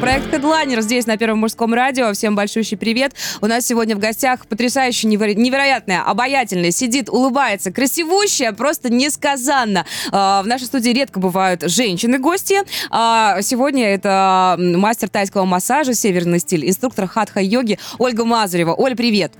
Проект 0.00 0.26
Headliner 0.32 0.82
здесь 0.82 1.06
на 1.06 1.16
Первом 1.16 1.38
мужском 1.38 1.72
радио. 1.72 2.12
Всем 2.12 2.36
большущий 2.36 2.76
привет. 2.76 3.14
У 3.40 3.46
нас 3.46 3.66
сегодня 3.66 3.96
в 3.96 3.98
гостях 3.98 4.46
потрясающе 4.46 5.08
неверо- 5.08 5.34
невероятная, 5.34 6.02
обаятельная, 6.02 6.70
сидит, 6.70 7.08
улыбается, 7.08 7.72
красивущая, 7.72 8.52
просто 8.52 8.92
несказанно. 8.92 9.86
А, 10.12 10.42
В 10.42 10.46
нашей 10.46 10.66
студии 10.66 10.90
редко 10.90 11.18
бывают 11.18 11.62
женщины-гости. 11.62 12.60
А 12.90 13.40
Сегодня 13.42 13.86
это 13.94 14.56
мастер 14.58 15.08
тайского 15.08 15.44
массажа, 15.44 15.94
северный 15.94 16.40
стиль, 16.40 16.68
инструктор 16.68 17.06
хатха-йоги 17.08 17.78
Ольга 17.98 18.24
Мазурева. 18.24 18.74
Оль, 18.74 18.94
привет. 18.96 19.32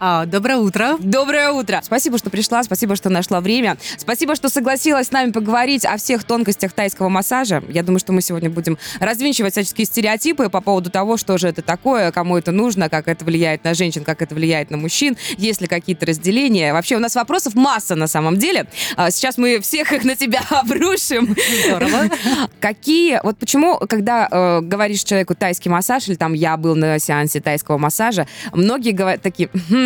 А, 0.00 0.26
доброе 0.26 0.56
утро. 0.56 0.96
Доброе 0.98 1.50
утро. 1.50 1.80
Спасибо, 1.82 2.18
что 2.18 2.28
пришла, 2.28 2.62
спасибо, 2.64 2.96
что 2.96 3.10
нашла 3.10 3.40
время. 3.40 3.76
Спасибо, 3.96 4.34
что 4.34 4.48
согласилась 4.48 5.06
с 5.06 5.12
нами 5.12 5.30
поговорить 5.30 5.84
о 5.86 5.96
всех 5.96 6.24
тонкостях 6.24 6.72
тайского 6.72 7.08
массажа. 7.08 7.62
Я 7.68 7.82
думаю, 7.82 8.00
что 8.00 8.12
мы 8.12 8.20
сегодня 8.20 8.50
будем 8.50 8.76
развенчивать 8.98 9.52
всяческие 9.52 9.86
стереотипы 9.86 10.48
по 10.48 10.60
поводу 10.60 10.90
того, 10.90 11.16
что 11.16 11.38
же 11.38 11.48
это 11.48 11.62
такое, 11.62 12.10
кому 12.10 12.36
это 12.36 12.50
нужно, 12.50 12.88
как 12.88 13.06
это 13.06 13.24
влияет 13.24 13.62
на 13.64 13.74
женщин, 13.74 14.04
как 14.04 14.20
это 14.20 14.34
влияет 14.34 14.70
на 14.70 14.76
мужчин, 14.76 15.16
есть 15.38 15.60
ли 15.60 15.68
какие-то 15.68 16.06
разделения. 16.06 16.72
Вообще 16.72 16.96
у 16.96 17.00
нас 17.00 17.14
вопросов 17.14 17.54
масса 17.54 17.94
на 17.94 18.08
самом 18.08 18.36
деле. 18.36 18.66
А, 18.96 19.10
Сейчас 19.10 19.38
мы 19.38 19.60
всех 19.60 19.92
их 19.92 20.04
на 20.04 20.16
тебя 20.16 20.42
обрушим. 20.50 21.36
Здорово. 21.66 22.10
Какие, 22.60 23.20
вот 23.22 23.38
почему, 23.38 23.78
когда 23.78 24.28
э, 24.30 24.60
говоришь 24.60 25.04
человеку 25.04 25.34
тайский 25.34 25.70
массаж, 25.70 26.08
или 26.08 26.16
там 26.16 26.32
я 26.32 26.56
был 26.56 26.74
на 26.74 26.98
сеансе 26.98 27.40
тайского 27.40 27.78
массажа, 27.78 28.26
многие 28.52 28.90
говорят 28.90 29.22
такие, 29.22 29.48
«Хм», 29.70 29.83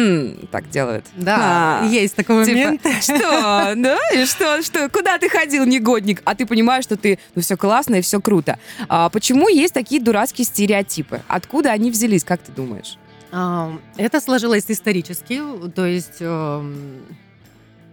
так 0.50 0.68
делают. 0.70 1.04
Да, 1.16 1.80
А, 1.82 1.86
есть 1.86 2.14
такой 2.14 2.44
Типа, 2.44 2.56
момент. 2.58 2.82
что? 3.02 3.72
Да? 3.76 3.98
И 4.14 4.24
что? 4.26 4.62
Что? 4.62 4.88
Куда 4.88 5.18
ты 5.18 5.28
ходил, 5.28 5.64
негодник? 5.64 6.22
А 6.24 6.34
ты 6.34 6.46
понимаешь, 6.46 6.84
что 6.84 6.96
ты, 6.96 7.18
ну, 7.34 7.42
все 7.42 7.56
классно 7.56 7.96
и 7.96 8.00
все 8.00 8.20
круто. 8.20 8.58
А 8.88 9.08
почему 9.08 9.48
есть 9.48 9.74
такие 9.74 10.00
дурацкие 10.02 10.44
стереотипы? 10.44 11.22
Откуда 11.28 11.70
они 11.72 11.90
взялись, 11.90 12.24
как 12.24 12.40
ты 12.40 12.52
думаешь? 12.52 12.96
А, 13.32 13.72
Это 13.96 14.20
сложилось 14.20 14.64
исторически, 14.68 15.40
то 15.74 15.84
есть 15.86 16.16
эм, 16.20 17.02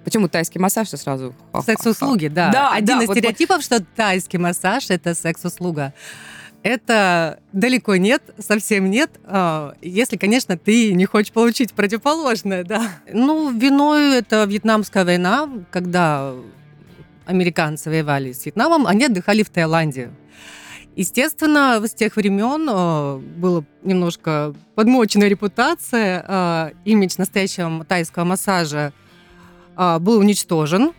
Почему 0.03 0.27
тайский 0.27 0.59
массаж 0.61 0.87
все 0.87 0.97
сразу? 0.97 1.33
секс-услуги, 1.65 2.27
да. 2.27 2.52
Да, 2.52 2.71
Один 2.71 2.99
да, 2.99 3.03
из 3.03 3.08
вот- 3.08 3.17
стереотипов, 3.17 3.63
что 3.63 3.83
тайский 3.95 4.37
массаж– 4.37 4.85
это 4.89 5.15
секс-услуга. 5.15 5.93
Это 6.66 7.38
далеко 7.53 7.95
нет, 7.95 8.23
совсем 8.39 8.89
нет, 8.89 9.11
а, 9.25 9.75
если, 9.83 10.17
конечно, 10.17 10.58
ты 10.58 10.94
не 10.94 11.05
хочешь 11.05 11.31
получить 11.31 11.73
противоположное, 11.73 12.63
да. 12.63 12.89
Ну, 13.13 13.52
виной 13.52 14.17
это 14.17 14.45
вьетнамская 14.45 15.05
война, 15.05 15.47
когда 15.69 16.33
американцы 17.27 17.91
воевали 17.91 18.31
с 18.31 18.43
Вьетнамом, 18.47 18.88
они 18.88 19.05
отдыхали 19.05 19.43
в 19.43 19.52
Таиланде. 19.52 20.09
Естественно, 20.95 21.80
с 21.86 21.93
тех 21.93 22.16
времен 22.16 22.67
э, 22.67 23.17
была 23.38 23.63
немножко 23.83 24.55
подмочена 24.73 25.25
репутация, 25.25 26.25
э, 26.27 26.71
имидж 26.83 27.13
настоящего 27.19 27.86
тайского 27.86 28.23
массажа 28.23 28.91
э, 29.77 29.99
был 29.99 30.17
уничтожен. 30.17 30.93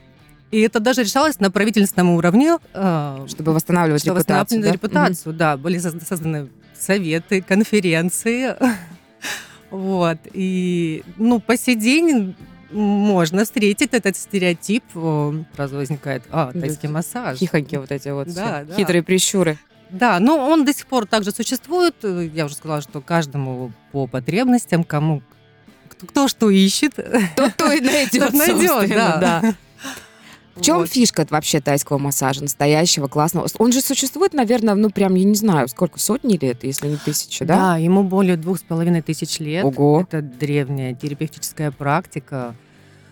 И 0.51 0.61
это 0.61 0.79
даже 0.81 1.03
решалось 1.03 1.41
на 1.41 1.51
правительственном 1.51 2.11
уровне, 2.11 2.59
э, 2.73 3.27
Чтобы 3.29 3.53
восстанавливать 3.53 4.03
чтобы 4.03 4.21
репутацию, 4.21 4.63
да? 4.63 4.73
репутацию, 4.73 5.33
да. 5.35 5.57
Были 5.57 5.79
созда- 5.79 6.07
созданы 6.07 6.49
советы, 6.79 7.43
конференции. 7.43 8.55
Вот. 9.71 10.19
И, 10.33 11.03
ну, 11.17 11.41
по 11.41 11.57
сей 11.57 11.75
день 11.75 12.37
можно 12.71 13.45
встретить 13.45 13.93
этот 13.93 14.17
стереотип. 14.17 14.85
О, 14.95 15.35
Сразу 15.57 15.77
возникает, 15.77 16.23
а, 16.31 16.53
Да. 16.55 16.61
тайский 16.61 16.89
массаж. 16.89 17.39
Хихоньки 17.39 17.75
вот 17.77 17.91
эти 17.91 18.09
вот 18.11 18.29
Да, 18.33 18.65
да. 18.65 18.75
Хитрые 18.77 19.03
прищуры. 19.03 19.59
Да, 19.91 20.19
но 20.21 20.49
он 20.49 20.65
до 20.65 20.73
сих 20.73 20.87
пор 20.87 21.07
также 21.07 21.33
существует. 21.33 21.97
Я 22.03 22.47
уже 22.47 22.55
сказала, 22.55 22.81
что 22.81 23.01
каждому 23.01 23.73
по 23.93 24.07
потребностям, 24.07 24.85
кому 24.85 25.23
кто, 25.89 26.07
кто 26.07 26.29
что 26.29 26.49
ищет. 26.51 26.95
Тот 27.37 27.55
то 27.57 27.73
и 27.73 27.81
найдет, 27.83 28.23
Тот 28.23 28.33
найдет, 28.35 28.69
собственно, 28.71 29.19
да. 29.21 29.55
В 30.57 30.63
чем 30.63 30.79
Вот. 30.79 30.89
фишка 30.89 31.27
вообще 31.29 31.61
тайского 31.61 31.99
массажа, 31.99 32.43
настоящего, 32.43 33.09
классного? 33.09 33.47
Он 33.59 33.73
же 33.73 33.83
существует, 33.83 34.33
наверное, 34.33 34.75
ну 34.75 34.91
прям, 34.91 35.15
я 35.15 35.25
не 35.25 35.35
знаю, 35.35 35.69
сколько, 35.69 36.01
сотни 36.01 36.39
лет, 36.39 36.65
если 36.65 36.89
не 36.89 36.97
тысячи, 36.97 37.45
да? 37.45 37.57
Да, 37.57 37.77
ему 37.77 38.03
более 38.03 38.37
двух 38.37 38.59
с 38.59 38.63
половиной 38.63 39.03
тысяч 39.03 39.39
лет. 39.39 39.65
Ого. 39.65 40.01
Это 40.01 40.23
древняя 40.23 40.95
терапевтическая 40.95 41.71
практика. 41.71 42.55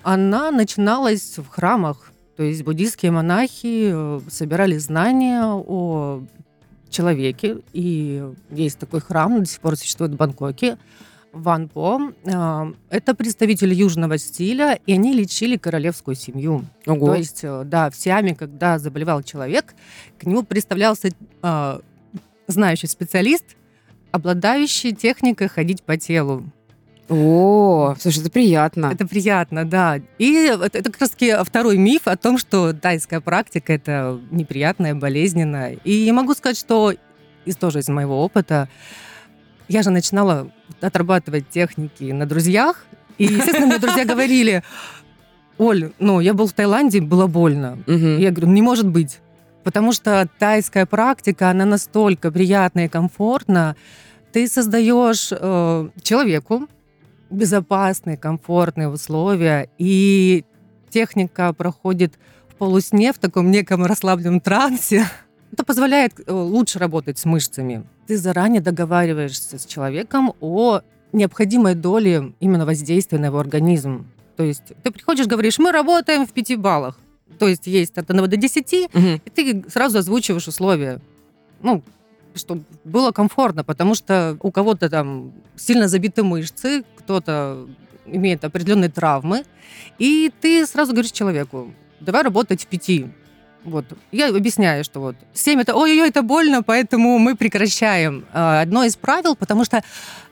Она 0.02 0.50
начиналась 0.50 1.36
в 1.36 1.46
храмах. 1.48 2.10
То 2.36 2.42
есть 2.42 2.64
буддийские 2.64 3.12
монахи 3.12 3.90
э, 3.92 4.20
собирали 4.30 4.76
знания 4.78 5.44
о 5.44 6.22
человеке. 6.90 7.58
И 7.72 8.24
есть 8.50 8.78
такой 8.78 9.00
храм, 9.00 9.40
до 9.40 9.46
сих 9.46 9.60
пор 9.60 9.76
существует 9.76 10.12
в 10.12 10.16
Бангкоке. 10.16 10.78
Ванпо. 11.34 12.12
Э, 12.24 12.72
Это 12.90 13.14
представители 13.14 13.74
южного 13.74 14.18
стиля, 14.18 14.78
и 14.86 14.92
они 14.92 15.12
лечили 15.12 15.56
королевскую 15.56 16.14
семью. 16.14 16.64
Ого. 16.86 17.06
То 17.06 17.14
есть, 17.14 17.40
э, 17.42 17.62
да, 17.64 17.90
в 17.90 17.96
Сиаме, 17.96 18.34
когда 18.34 18.78
заболевал 18.78 19.22
человек, 19.22 19.74
к 20.18 20.24
нему 20.24 20.42
представлялся 20.42 21.10
э, 21.42 21.80
знающий 22.46 22.86
специалист, 22.86 23.44
обладающий 24.12 24.92
техникой 24.94 25.48
ходить 25.48 25.82
по 25.82 25.96
телу. 25.96 26.44
О, 27.08 27.94
слушай, 28.00 28.20
это 28.20 28.30
приятно. 28.30 28.90
Это 28.92 29.06
приятно, 29.06 29.64
да. 29.64 30.00
И 30.18 30.32
это, 30.46 30.78
это 30.78 30.90
как 30.90 31.00
раз 31.02 31.10
таки 31.10 31.34
второй 31.44 31.76
миф 31.76 32.02
о 32.06 32.16
том, 32.16 32.38
что 32.38 32.72
тайская 32.72 33.20
практика 33.20 33.74
это 33.74 34.18
неприятная, 34.30 34.94
болезненная. 34.94 35.78
И 35.84 35.92
я 35.92 36.12
могу 36.14 36.32
сказать, 36.34 36.58
что 36.58 36.94
из 37.44 37.56
тоже 37.56 37.80
из 37.80 37.88
моего 37.88 38.24
опыта 38.24 38.68
я 39.68 39.82
же 39.82 39.90
начинала 39.90 40.50
отрабатывать 40.80 41.48
техники 41.48 42.04
на 42.04 42.26
друзьях, 42.26 42.86
и, 43.18 43.24
естественно, 43.24 43.66
мне 43.66 43.78
друзья 43.78 44.04
говорили, 44.04 44.62
Оль, 45.58 45.92
ну, 45.98 46.20
я 46.20 46.34
был 46.34 46.46
в 46.46 46.52
Таиланде, 46.52 47.00
было 47.00 47.26
больно. 47.26 47.78
Мгм. 47.86 48.18
Я 48.18 48.30
говорю, 48.30 48.52
не 48.52 48.62
может 48.62 48.88
быть. 48.88 49.20
Потому 49.62 49.92
что 49.92 50.28
тайская 50.38 50.84
практика, 50.84 51.50
она 51.50 51.64
настолько 51.64 52.30
приятна 52.30 52.84
и 52.84 52.88
комфортна. 52.88 53.76
Ты 54.32 54.48
создаешь 54.48 55.30
э, 55.30 55.88
человеку 56.02 56.68
безопасные, 57.30 58.16
комфортные 58.16 58.88
условия, 58.88 59.68
и 59.78 60.44
техника 60.90 61.52
проходит 61.52 62.14
в 62.48 62.56
полусне, 62.56 63.12
в 63.12 63.18
таком 63.18 63.50
неком 63.50 63.86
расслабленном 63.86 64.40
трансе. 64.40 65.06
Это 65.52 65.64
позволяет 65.64 66.12
э, 66.18 66.32
лучше 66.32 66.78
работать 66.78 67.18
с 67.18 67.24
мышцами. 67.24 67.84
Ты 68.06 68.16
заранее 68.16 68.60
договариваешься 68.60 69.58
с 69.58 69.64
человеком 69.66 70.34
о 70.40 70.80
необходимой 71.12 71.74
доле 71.74 72.32
именно 72.40 72.66
воздействия 72.66 73.18
на 73.18 73.26
его 73.26 73.38
организм. 73.38 74.06
То 74.36 74.42
есть 74.42 74.72
ты 74.82 74.90
приходишь, 74.90 75.26
говоришь, 75.26 75.58
мы 75.58 75.72
работаем 75.72 76.26
в 76.26 76.32
пяти 76.32 76.56
баллах. 76.56 76.98
То 77.38 77.48
есть 77.48 77.66
есть 77.66 77.96
от 77.98 78.10
1 78.10 78.28
до 78.28 78.36
10, 78.36 78.88
Мгм. 78.92 79.20
и 79.24 79.30
ты 79.30 79.64
сразу 79.70 79.98
озвучиваешь 79.98 80.46
условия. 80.48 81.00
Ну, 81.62 81.82
чтобы 82.34 82.64
было 82.84 83.12
комфортно, 83.12 83.64
потому 83.64 83.94
что 83.94 84.36
у 84.40 84.50
кого-то 84.50 84.90
там 84.90 85.32
сильно 85.56 85.88
забиты 85.88 86.22
мышцы, 86.24 86.84
кто-то 86.96 87.66
имеет 88.06 88.44
определенные 88.44 88.90
травмы, 88.90 89.44
и 89.98 90.30
ты 90.40 90.66
сразу 90.66 90.92
говоришь 90.92 91.12
человеку, 91.12 91.72
давай 92.00 92.22
работать 92.22 92.62
в 92.62 92.66
пяти. 92.66 93.06
Вот. 93.64 93.86
Я 94.12 94.28
объясняю, 94.28 94.84
что 94.84 95.00
вот 95.00 95.16
7 95.32 95.60
это 95.60 95.74
ой-ой-ой, 95.74 96.08
это 96.08 96.22
больно, 96.22 96.62
поэтому 96.62 97.18
мы 97.18 97.34
прекращаем. 97.34 98.26
А, 98.32 98.60
Одно 98.60 98.84
из 98.84 98.96
правил, 98.96 99.36
потому 99.36 99.64
что 99.64 99.82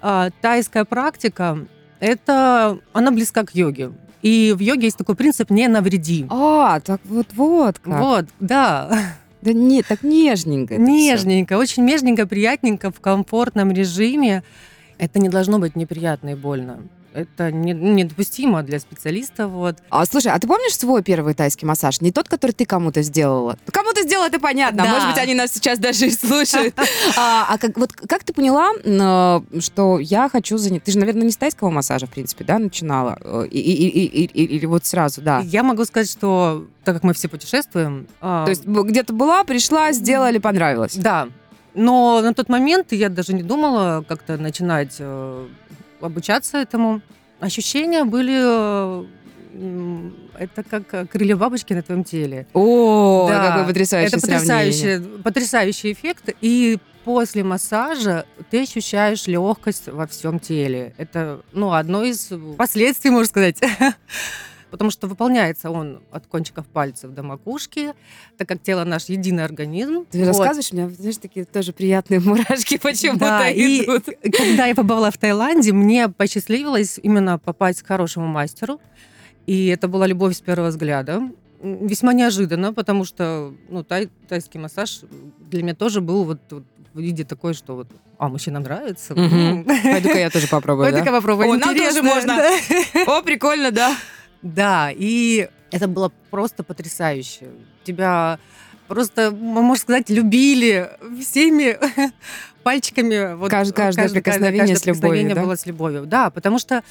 а, 0.00 0.30
тайская 0.40 0.84
практика, 0.84 1.58
это, 2.00 2.78
она 2.92 3.10
близка 3.10 3.44
к 3.44 3.54
йоге. 3.54 3.92
И 4.22 4.54
в 4.56 4.60
йоге 4.60 4.84
есть 4.84 4.96
такой 4.96 5.16
принцип 5.16 5.50
«не 5.50 5.66
навреди». 5.66 6.26
А, 6.30 6.80
так 6.80 7.00
вот, 7.04 7.26
вот 7.34 7.78
как. 7.78 8.00
Вот, 8.00 8.26
да. 8.38 9.16
Да 9.40 9.52
не, 9.52 9.82
так 9.82 10.04
нежненько. 10.04 10.76
Нежненько, 10.76 11.58
очень 11.58 11.84
нежненько, 11.84 12.28
приятненько, 12.28 12.92
в 12.92 13.00
комфортном 13.00 13.72
режиме. 13.72 14.44
Это 14.98 15.18
не 15.18 15.28
должно 15.28 15.58
быть 15.58 15.74
неприятно 15.74 16.30
и 16.30 16.34
больно. 16.36 16.78
Это 17.14 17.52
не- 17.52 17.72
недопустимо 17.72 18.62
для 18.62 18.78
специалиста. 18.78 19.48
Вот. 19.48 19.76
А 19.90 20.04
слушай, 20.06 20.28
а 20.32 20.38
ты 20.38 20.46
помнишь 20.46 20.76
свой 20.76 21.02
первый 21.02 21.34
тайский 21.34 21.66
массаж? 21.66 22.00
Не 22.00 22.10
тот, 22.12 22.28
который 22.28 22.52
ты 22.52 22.64
кому-то 22.64 23.02
сделала. 23.02 23.58
Ну, 23.66 23.72
Кому-то 23.72 24.02
сделала, 24.02 24.26
это 24.26 24.40
понятно. 24.40 24.84
Да. 24.84 24.90
Может 24.90 25.08
быть, 25.10 25.18
они 25.18 25.34
нас 25.34 25.52
сейчас 25.52 25.78
даже 25.78 26.06
и 26.06 26.10
слушают. 26.10 26.74
А, 27.16 27.46
а 27.50 27.58
как, 27.58 27.76
вот 27.76 27.92
как 27.92 28.24
ты 28.24 28.32
поняла, 28.32 28.70
э, 28.84 29.60
что 29.60 29.98
я 29.98 30.28
хочу 30.28 30.56
занять... 30.56 30.84
Ты 30.84 30.92
же, 30.92 30.98
наверное, 30.98 31.24
не 31.24 31.30
с 31.32 31.36
тайского 31.36 31.70
массажа, 31.70 32.06
в 32.06 32.10
принципе, 32.10 32.44
да, 32.44 32.58
начинала? 32.58 33.18
Э, 33.20 33.46
и- 33.50 34.24
Или 34.56 34.66
вот 34.66 34.84
сразу, 34.86 35.20
да. 35.20 35.40
Я 35.40 35.62
могу 35.62 35.84
сказать, 35.84 36.10
что 36.10 36.66
так 36.84 36.94
как 36.96 37.04
мы 37.04 37.12
все 37.14 37.28
путешествуем, 37.28 38.06
а, 38.20 38.44
То 38.44 38.50
есть 38.50 38.64
где-то 38.66 39.12
была, 39.12 39.44
пришла, 39.44 39.92
сделали, 39.92 40.38
понравилось. 40.38 40.94
да. 40.94 41.28
Но 41.74 42.20
на 42.20 42.34
тот 42.34 42.50
момент 42.50 42.92
я 42.92 43.08
даже 43.08 43.32
не 43.32 43.42
думала 43.42 44.04
как-то 44.06 44.36
начинать 44.36 44.96
э, 44.98 45.46
обучаться 46.02 46.58
этому. 46.58 47.00
Ощущения 47.40 48.04
были 48.04 48.38
э, 48.38 49.04
это 50.38 50.62
как 50.62 51.10
крылья 51.10 51.36
бабочки 51.36 51.72
на 51.72 51.82
твоем 51.82 52.04
теле. 52.04 52.46
О, 52.52 53.28
Да, 53.28 53.50
какой 53.50 53.66
потрясающий 53.66 54.16
Это 54.16 54.20
потрясающий, 54.20 55.00
потрясающий 55.22 55.92
эффект. 55.92 56.30
И 56.40 56.78
после 57.04 57.44
массажа 57.44 58.26
ты 58.50 58.62
ощущаешь 58.62 59.26
легкость 59.26 59.88
во 59.88 60.06
всем 60.06 60.38
теле. 60.38 60.94
Это 60.98 61.42
ну, 61.52 61.72
одно 61.72 62.02
из 62.02 62.30
последствий, 62.56 63.10
можно 63.10 63.28
сказать. 63.28 63.58
Потому 64.72 64.90
что 64.90 65.06
выполняется 65.06 65.70
он 65.70 66.00
от 66.10 66.26
кончиков 66.26 66.66
пальцев 66.66 67.10
до 67.12 67.22
макушки, 67.22 67.92
так 68.38 68.48
как 68.48 68.62
тело 68.62 68.84
наш 68.84 69.04
единый 69.10 69.44
организм. 69.44 70.06
Ты 70.10 70.20
Вот. 70.20 70.28
рассказываешь, 70.28 70.72
у 70.72 70.76
меня, 70.76 70.88
знаешь, 70.88 71.18
такие 71.18 71.44
тоже 71.44 71.72
приятные 71.74 72.20
мурашки 72.24 72.78
почему-то 72.78 73.20
Да, 73.26 73.48
и 73.50 73.84
идут. 73.84 74.06
когда 74.22 74.64
я 74.66 74.74
побывала 74.74 75.10
в 75.10 75.18
Таиланде, 75.18 75.72
мне 75.72 76.08
посчастливилось 76.08 76.98
именно 77.02 77.38
попасть 77.38 77.82
к 77.82 77.86
хорошему 77.86 78.26
мастеру. 78.26 78.80
И 79.46 79.66
это 79.66 79.88
была 79.88 80.06
любовь 80.06 80.34
с 80.36 80.40
первого 80.40 80.68
взгляда. 80.68 81.20
Весьма 81.62 82.12
неожиданно, 82.14 82.72
потому 82.72 83.04
что 83.04 83.52
ну, 83.68 83.84
тай- 83.84 84.08
тайский 84.28 84.58
массаж 84.58 85.00
для 85.50 85.62
меня 85.62 85.74
тоже 85.74 86.00
был 86.00 86.24
вот, 86.24 86.40
вот 86.50 86.64
в 86.94 86.98
виде 87.00 87.24
такой, 87.24 87.52
что 87.54 87.74
вот, 87.76 87.88
а, 88.18 88.28
мужчинам 88.28 88.62
нравится. 88.62 89.12
М. 89.14 89.64
Пойду-ка 89.84 90.18
я 90.18 90.30
тоже 90.30 90.48
попробую, 90.48 90.86
да? 90.86 90.92
Пойду-ка 90.92 91.12
попробуй. 91.14 91.46
О, 91.46 91.56
нам 91.56 91.76
тоже 91.76 92.02
можно. 92.02 92.36
да. 92.36 92.52
О, 93.18 93.22
прикольно, 93.22 93.70
да. 93.70 93.94
Да, 94.42 94.90
и 94.92 95.48
это 95.70 95.88
было 95.88 96.12
просто 96.30 96.62
потрясающе. 96.62 97.46
Тебя 97.84 98.38
просто, 98.88 99.30
можно 99.30 99.76
сказать, 99.76 100.10
любили 100.10 100.90
всеми 101.20 101.78
пальчиками. 102.62 103.34
Вот 103.34 103.50
Кажд- 103.50 103.72
каждое 103.72 104.08
прикосновение 104.08 104.76
с 104.76 104.84
любовью, 104.84 105.34
да? 105.34 105.42
было 105.42 105.56
с 105.56 105.66
любовью. 105.66 106.06
Да, 106.06 106.30
потому 106.30 106.58
что 106.58 106.82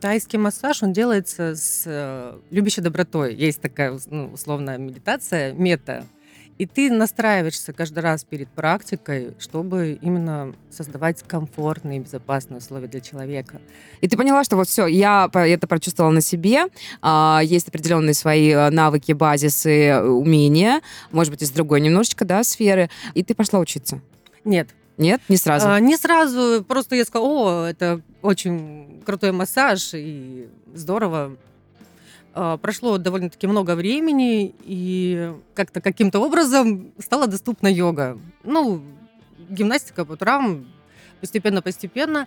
тайский 0.00 0.38
массаж, 0.38 0.82
он 0.82 0.92
делается 0.92 1.54
с 1.54 1.82
э, 1.86 2.38
любящей 2.50 2.82
добротой. 2.82 3.34
Есть 3.34 3.60
такая 3.60 3.98
ну, 4.06 4.30
условная 4.32 4.78
медитация, 4.78 5.52
мета. 5.52 6.06
И 6.60 6.66
ты 6.66 6.90
настраиваешься 6.90 7.72
каждый 7.72 8.00
раз 8.00 8.22
перед 8.24 8.46
практикой, 8.50 9.32
чтобы 9.38 9.98
именно 10.02 10.54
создавать 10.68 11.22
комфортные 11.26 12.00
и 12.00 12.02
безопасные 12.02 12.58
условия 12.58 12.86
для 12.86 13.00
человека. 13.00 13.62
И 14.02 14.08
ты 14.08 14.18
поняла, 14.18 14.44
что 14.44 14.56
вот 14.56 14.68
все, 14.68 14.86
я 14.86 15.30
это 15.32 15.66
прочувствовала 15.66 16.12
на 16.12 16.20
себе. 16.20 16.66
А, 17.00 17.40
есть 17.42 17.68
определенные 17.68 18.12
свои 18.12 18.50
э, 18.50 18.68
навыки, 18.68 19.12
базисы, 19.12 19.86
э, 19.86 20.02
умения, 20.02 20.82
может 21.12 21.32
быть, 21.32 21.40
из 21.40 21.50
другой 21.50 21.80
немножечко, 21.80 22.26
да, 22.26 22.44
сферы. 22.44 22.90
И 23.14 23.22
ты 23.22 23.34
пошла 23.34 23.58
учиться. 23.58 24.02
Нет, 24.44 24.68
Нет, 24.98 25.22
не 25.30 25.38
сразу. 25.38 25.66
А, 25.66 25.80
не 25.80 25.96
сразу, 25.96 26.62
просто 26.62 26.94
я 26.94 27.06
сказала, 27.06 27.64
о, 27.64 27.66
это 27.70 28.02
очень 28.20 29.02
крутой 29.06 29.32
массаж 29.32 29.94
и 29.94 30.50
здорово. 30.74 31.38
А, 32.32 32.56
прошло 32.56 32.98
довольно-таки 32.98 33.46
много 33.46 33.74
времени, 33.74 34.54
и 34.64 35.32
как-то 35.54 35.80
каким-то 35.80 36.20
образом 36.20 36.92
стала 36.98 37.26
доступна 37.26 37.68
йога. 37.68 38.18
Ну, 38.44 38.82
гимнастика 39.48 40.04
по 40.04 40.12
утрам, 40.12 40.66
постепенно-постепенно. 41.20 42.20
а, 42.20 42.26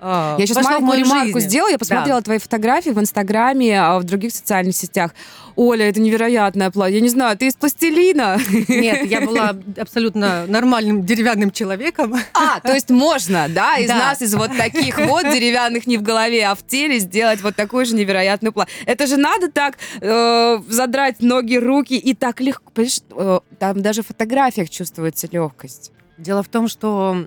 Я 0.00 0.36
сейчас 0.46 0.56
вошла 0.56 0.78
в 0.78 0.82
маленькую 0.82 0.86
мою 0.88 1.04
ремарку 1.04 1.38
жизнь. 1.38 1.48
сделала. 1.48 1.70
Я 1.70 1.78
посмотрела 1.78 2.22
твои 2.22 2.38
фотографии 2.38 2.90
в 2.90 2.98
Инстаграме, 2.98 3.80
а 3.80 3.98
в 3.98 4.04
других 4.04 4.32
социальных 4.34 4.74
сетях. 4.76 5.12
Оля, 5.56 5.88
это 5.90 6.00
невероятное 6.00 6.70
платье. 6.70 6.96
Я 6.96 7.02
не 7.02 7.08
знаю, 7.10 7.36
ты 7.36 7.48
из 7.48 7.54
пластилина? 7.54 8.38
Нет, 8.68 9.04
я 9.06 9.20
была 9.26 9.54
абсолютно 9.78 10.46
нормальным 10.46 11.04
деревянным 11.04 11.50
человеком. 11.50 12.14
А, 12.32 12.60
то 12.60 12.72
есть 12.72 12.88
можно, 12.88 13.46
да, 13.48 13.76
из 13.76 13.88
Да. 13.88 13.96
нас, 13.98 14.22
из 14.22 14.34
вот 14.34 14.56
таких 14.56 14.98
вот 14.98 15.24
деревянных 15.24 15.86
не 15.86 15.98
в 15.98 16.02
голове, 16.02 16.46
а 16.46 16.54
в 16.54 16.66
теле 16.66 16.98
сделать 16.98 17.42
вот 17.42 17.56
такой 17.56 17.84
же 17.84 17.94
невероятный 17.94 18.52
план. 18.52 18.68
Это 18.86 19.06
же 19.06 19.16
надо 19.18 19.50
так 19.50 19.76
э, 20.00 20.58
задрать 20.68 21.20
ноги, 21.20 21.56
руки 21.56 21.96
и 21.98 22.14
так 22.14 22.40
легко. 22.40 22.70
Понимаешь, 22.72 23.00
э, 23.10 23.40
там 23.58 23.82
даже 23.82 24.02
в 24.02 24.06
фотографиях 24.06 24.70
чувствуется 24.70 25.28
легкость. 25.30 25.92
Дело 26.16 26.42
в 26.42 26.48
том, 26.48 26.68
что 26.68 27.26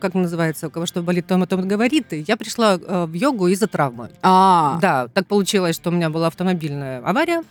как 0.00 0.14
называется, 0.14 0.68
у 0.68 0.70
кого 0.70 0.86
что 0.86 1.02
болит, 1.02 1.26
том 1.26 1.42
о 1.42 1.46
том 1.46 1.60
и 1.60 1.66
говорит. 1.66 2.12
Я 2.12 2.36
пришла 2.36 2.78
э, 2.80 3.06
в 3.06 3.12
йогу 3.12 3.48
из-за 3.48 3.66
травмы. 3.66 4.10
А, 4.22 4.78
Да, 4.80 5.08
так 5.08 5.26
получилось, 5.26 5.76
что 5.76 5.90
у 5.90 5.92
меня 5.92 6.10
была 6.10 6.26
автомобильная 6.26 7.00
авария, 7.00 7.42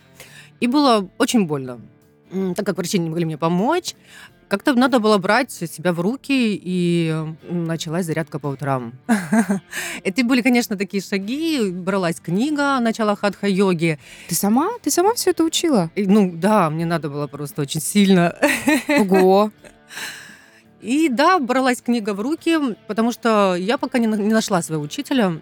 и 0.60 0.68
было 0.68 1.08
очень 1.18 1.46
больно. 1.46 1.80
Так 2.56 2.66
как 2.66 2.78
врачи 2.78 3.00
не 3.00 3.10
могли 3.10 3.26
мне 3.26 3.38
помочь, 3.38 3.96
как-то 4.48 4.74
надо 4.74 5.00
было 5.00 5.18
брать 5.18 5.52
себя 5.52 5.92
в 5.92 6.00
руки, 6.00 6.60
и 6.62 7.14
началась 7.50 8.06
зарядка 8.06 8.40
по 8.40 8.48
утрам. 8.48 8.94
Это 10.04 10.24
были, 10.24 10.42
конечно, 10.42 10.78
такие 10.78 11.04
шаги. 11.04 11.70
Бралась 11.70 12.20
книга 12.20 12.80
начала 12.80 13.16
хатха-йоги. 13.16 14.00
ты 14.30 14.36
сама? 14.36 14.70
Ты 14.82 14.92
сама 14.92 15.14
все 15.16 15.32
это 15.32 15.44
учила? 15.44 15.92
Ну 15.96 16.32
да, 16.34 16.70
мне 16.70 16.86
надо 16.86 17.10
было 17.10 17.28
просто 17.28 17.62
очень 17.62 17.82
сильно. 17.82 18.36
Ого. 18.88 19.52
И 20.88 21.10
да, 21.10 21.38
бралась 21.40 21.82
книга 21.82 22.14
в 22.14 22.22
руки, 22.22 22.58
потому 22.88 23.12
что 23.12 23.56
я 23.56 23.78
пока 23.78 24.00
не, 24.00 24.08
не 24.08 24.34
нашла 24.34 24.62
своего 24.62 24.84
учителя. 24.84 25.34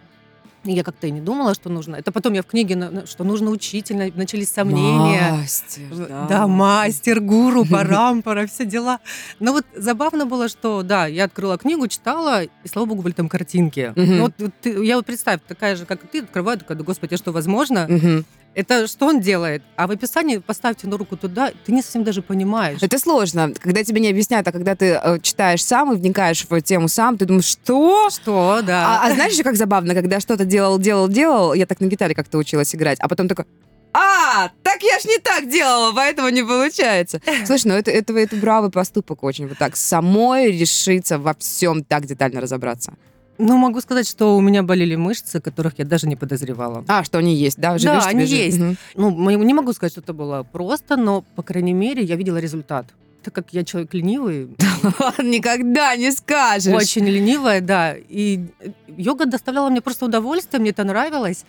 Я 0.64 0.84
как-то 0.84 1.06
и 1.06 1.12
не 1.12 1.22
думала, 1.22 1.54
что 1.54 1.70
нужно. 1.70 1.96
Это 1.98 2.12
потом 2.12 2.34
я 2.34 2.42
в 2.42 2.48
книге, 2.48 3.04
что 3.06 3.24
нужно 3.24 3.52
учитель, 3.52 3.96
на- 3.98 4.12
начались 4.16 4.50
сомнения. 4.50 5.34
Мастер, 5.34 5.84
Да. 6.10 6.26
да. 6.28 6.48
мастер, 6.48 7.20
гуру, 7.20 7.64
парампара, 7.72 8.48
все 8.48 8.66
дела. 8.66 9.00
Но 9.40 9.52
вот 9.54 9.66
забавно 9.76 10.26
было, 10.26 10.50
что, 10.50 10.82
да, 10.82 11.06
я 11.06 11.26
открыла 11.26 11.60
книгу, 11.60 11.88
читала, 11.88 12.42
и, 12.46 12.50
слава 12.68 12.88
богу, 12.88 13.04
были 13.04 13.14
там 13.14 13.30
картинки. 13.30 13.94
Ну, 13.96 14.22
вот, 14.24 14.34
вот 14.40 14.52
ты- 14.60 14.84
я 14.84 14.96
вот 14.96 15.06
представь, 15.06 15.42
такая 15.48 15.76
же, 15.76 15.86
как 15.86 16.00
ты, 16.12 16.22
открываю, 16.22 16.58
такая, 16.58 16.76
да, 16.76 16.84
господи, 16.84 17.14
а 17.14 17.18
что 17.18 17.32
возможно? 17.32 17.86
Мгм. 17.88 18.26
Это 18.56 18.88
что 18.88 19.08
он 19.08 19.20
делает? 19.20 19.62
А 19.76 19.86
в 19.86 19.92
описании 19.92 20.38
поставьте 20.38 20.88
на 20.88 20.98
руку 20.98 21.18
туда, 21.18 21.52
ты 21.66 21.74
не 21.74 21.82
совсем 21.82 22.06
даже 22.06 22.22
понимаешь. 22.22 22.82
Это 22.82 22.98
сложно, 22.98 23.54
когда 23.60 23.84
тебе 23.84 24.00
не 24.00 24.10
объясняют, 24.10 24.48
а 24.48 24.54
когда 24.54 24.76
ты 24.76 25.00
э, 25.02 25.20
читаешь 25.22 25.64
сам 25.64 25.92
и 25.92 25.98
вникаешь 25.98 26.46
в 26.50 26.62
тему 26.62 26.88
сам, 26.88 27.18
ты 27.18 27.26
думаешь, 27.26 27.46
что? 27.46 28.10
Что, 28.10 28.62
да. 28.66 29.02
А, 29.02 29.08
а 29.08 29.14
знаешь 29.14 29.38
как 29.44 29.58
забавно, 29.58 29.94
когда 29.94 30.22
что-то 30.22 30.46
делал, 30.46 30.80
делал, 30.80 31.10
делал, 31.10 31.54
я 31.54 31.66
так 31.66 31.82
на 31.82 31.86
гитаре 31.88 32.16
как-то 32.16 32.38
училась 32.38 32.74
играть, 32.74 32.98
а 33.02 33.10
потом 33.10 33.28
такой, 33.28 33.46
а, 33.92 34.50
так 34.64 34.82
я 34.84 35.00
ж 35.00 35.06
не 35.06 35.20
так 35.20 35.50
делала, 35.50 35.94
поэтому 35.94 36.30
не 36.30 36.44
получается. 36.44 37.22
Слушай, 37.46 37.68
ну 37.68 37.74
это, 37.76 37.92
это, 37.92 38.18
это 38.18 38.36
бравый 38.38 38.72
поступок 38.72 39.24
очень, 39.24 39.48
вот 39.48 39.58
так 39.58 39.76
самой 39.76 40.52
решиться 40.52 41.18
во 41.18 41.34
всем 41.34 41.84
так 41.84 42.06
детально 42.06 42.42
разобраться. 42.42 42.94
Ну, 43.38 43.58
могу 43.58 43.82
сказать, 43.82 44.08
что 44.08 44.38
у 44.38 44.42
меня 44.42 44.64
болели 44.64 44.96
мышцы, 44.96 45.42
которых 45.42 45.74
я 45.78 45.86
даже 45.86 46.08
не 46.08 46.16
подозревала. 46.16 46.84
А, 46.88 47.04
что 47.04 47.18
они 47.18 47.36
есть, 47.36 47.58
да? 47.60 47.78
Живешь 47.78 48.04
Да, 48.04 48.10
они 48.10 48.26
жизнь. 48.26 48.36
есть. 48.36 48.60
Мгм. 48.60 48.78
Ну, 48.96 49.30
не 49.44 49.54
могу 49.54 49.74
сказать, 49.74 49.92
что 49.92 50.02
это 50.02 50.14
было 50.14 50.44
просто, 50.44 50.96
но, 50.96 51.22
по 51.36 51.44
крайней 51.44 51.74
мере, 51.74 52.02
я 52.04 52.16
видела 52.16 52.38
результат. 52.38 52.86
Так 53.24 53.34
как 53.34 53.48
я 53.52 53.64
человек 53.64 53.94
ленивый, 53.94 54.50
Никогда 55.24 55.96
не 55.96 56.12
скажешь. 56.12 56.74
очень 56.74 57.06
ленивая, 57.06 57.60
да, 57.60 57.96
и 57.98 58.46
э, 58.60 58.70
йога 58.98 59.26
доставляла 59.26 59.70
мне 59.70 59.82
просто 59.82 60.06
удовольствие, 60.06 60.62
мне 60.62 60.70
это 60.70 60.84
нравилось. 60.84 61.44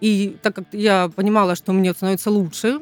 И 0.00 0.36
так 0.42 0.56
как 0.56 0.64
я 0.72 1.08
понимала, 1.14 1.54
что 1.54 1.72
мне 1.72 1.92
становится 1.94 2.30
лучше, 2.30 2.80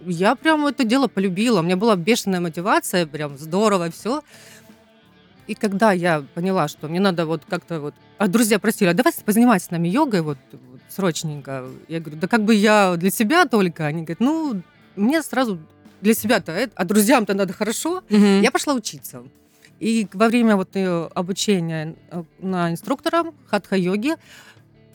я 0.00 0.34
прям 0.36 0.66
это 0.66 0.84
дело 0.84 1.08
полюбила. 1.08 1.60
У 1.60 1.62
меня 1.62 1.76
была 1.76 1.96
бешеная 1.96 2.40
мотивация, 2.40 3.06
прям 3.06 3.36
здорово 3.38 3.90
все. 3.90 4.22
И 5.46 5.54
когда 5.54 5.92
я 5.92 6.24
поняла, 6.34 6.68
что 6.68 6.88
мне 6.88 7.00
надо 7.00 7.26
вот 7.26 7.42
как-то 7.48 7.80
вот... 7.80 7.94
А 8.18 8.28
друзья 8.28 8.58
просили, 8.58 8.88
а 8.88 8.94
давай 8.94 9.12
позанимайся 9.24 9.66
с 9.66 9.70
нами 9.70 9.88
йогой 9.88 10.22
вот, 10.22 10.38
вот 10.52 10.80
срочненько. 10.88 11.66
Я 11.88 12.00
говорю, 12.00 12.18
да 12.20 12.28
как 12.28 12.44
бы 12.44 12.54
я 12.54 12.96
для 12.96 13.10
себя 13.10 13.44
только. 13.44 13.86
Они 13.86 14.02
говорят, 14.02 14.20
ну, 14.20 14.62
мне 14.96 15.22
сразу 15.22 15.58
для 16.00 16.14
себя-то, 16.14 16.52
это- 16.52 16.72
а 16.76 16.84
друзьям-то 16.84 17.34
надо 17.34 17.52
хорошо. 17.52 18.02
Мгм. 18.08 18.40
Я 18.42 18.50
пошла 18.50 18.74
учиться. 18.74 19.22
И 19.80 20.06
во 20.14 20.28
время 20.28 20.56
вот 20.56 20.70
обучения 21.14 21.96
э, 22.10 22.22
на 22.38 22.70
инструктора 22.70 23.24
хатха-йоги 23.50 24.14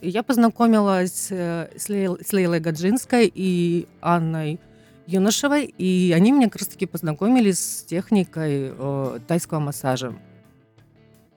я 0.01 0.23
познакомилась 0.23 1.27
э, 1.29 1.69
с, 1.77 1.89
Лей- 1.89 2.23
с 2.25 2.31
Лейлой 2.33 2.59
Гаджинской 2.61 3.31
и 3.33 3.87
Анной 4.01 4.59
Юношевой, 5.05 5.65
и 5.77 6.13
они 6.15 6.31
меня 6.31 6.45
как 6.49 6.61
раз-таки 6.61 6.85
познакомили 6.85 7.51
с 7.51 7.83
техникой 7.87 8.71
э, 8.77 9.19
тайского 9.27 9.59
массажа. 9.59 10.13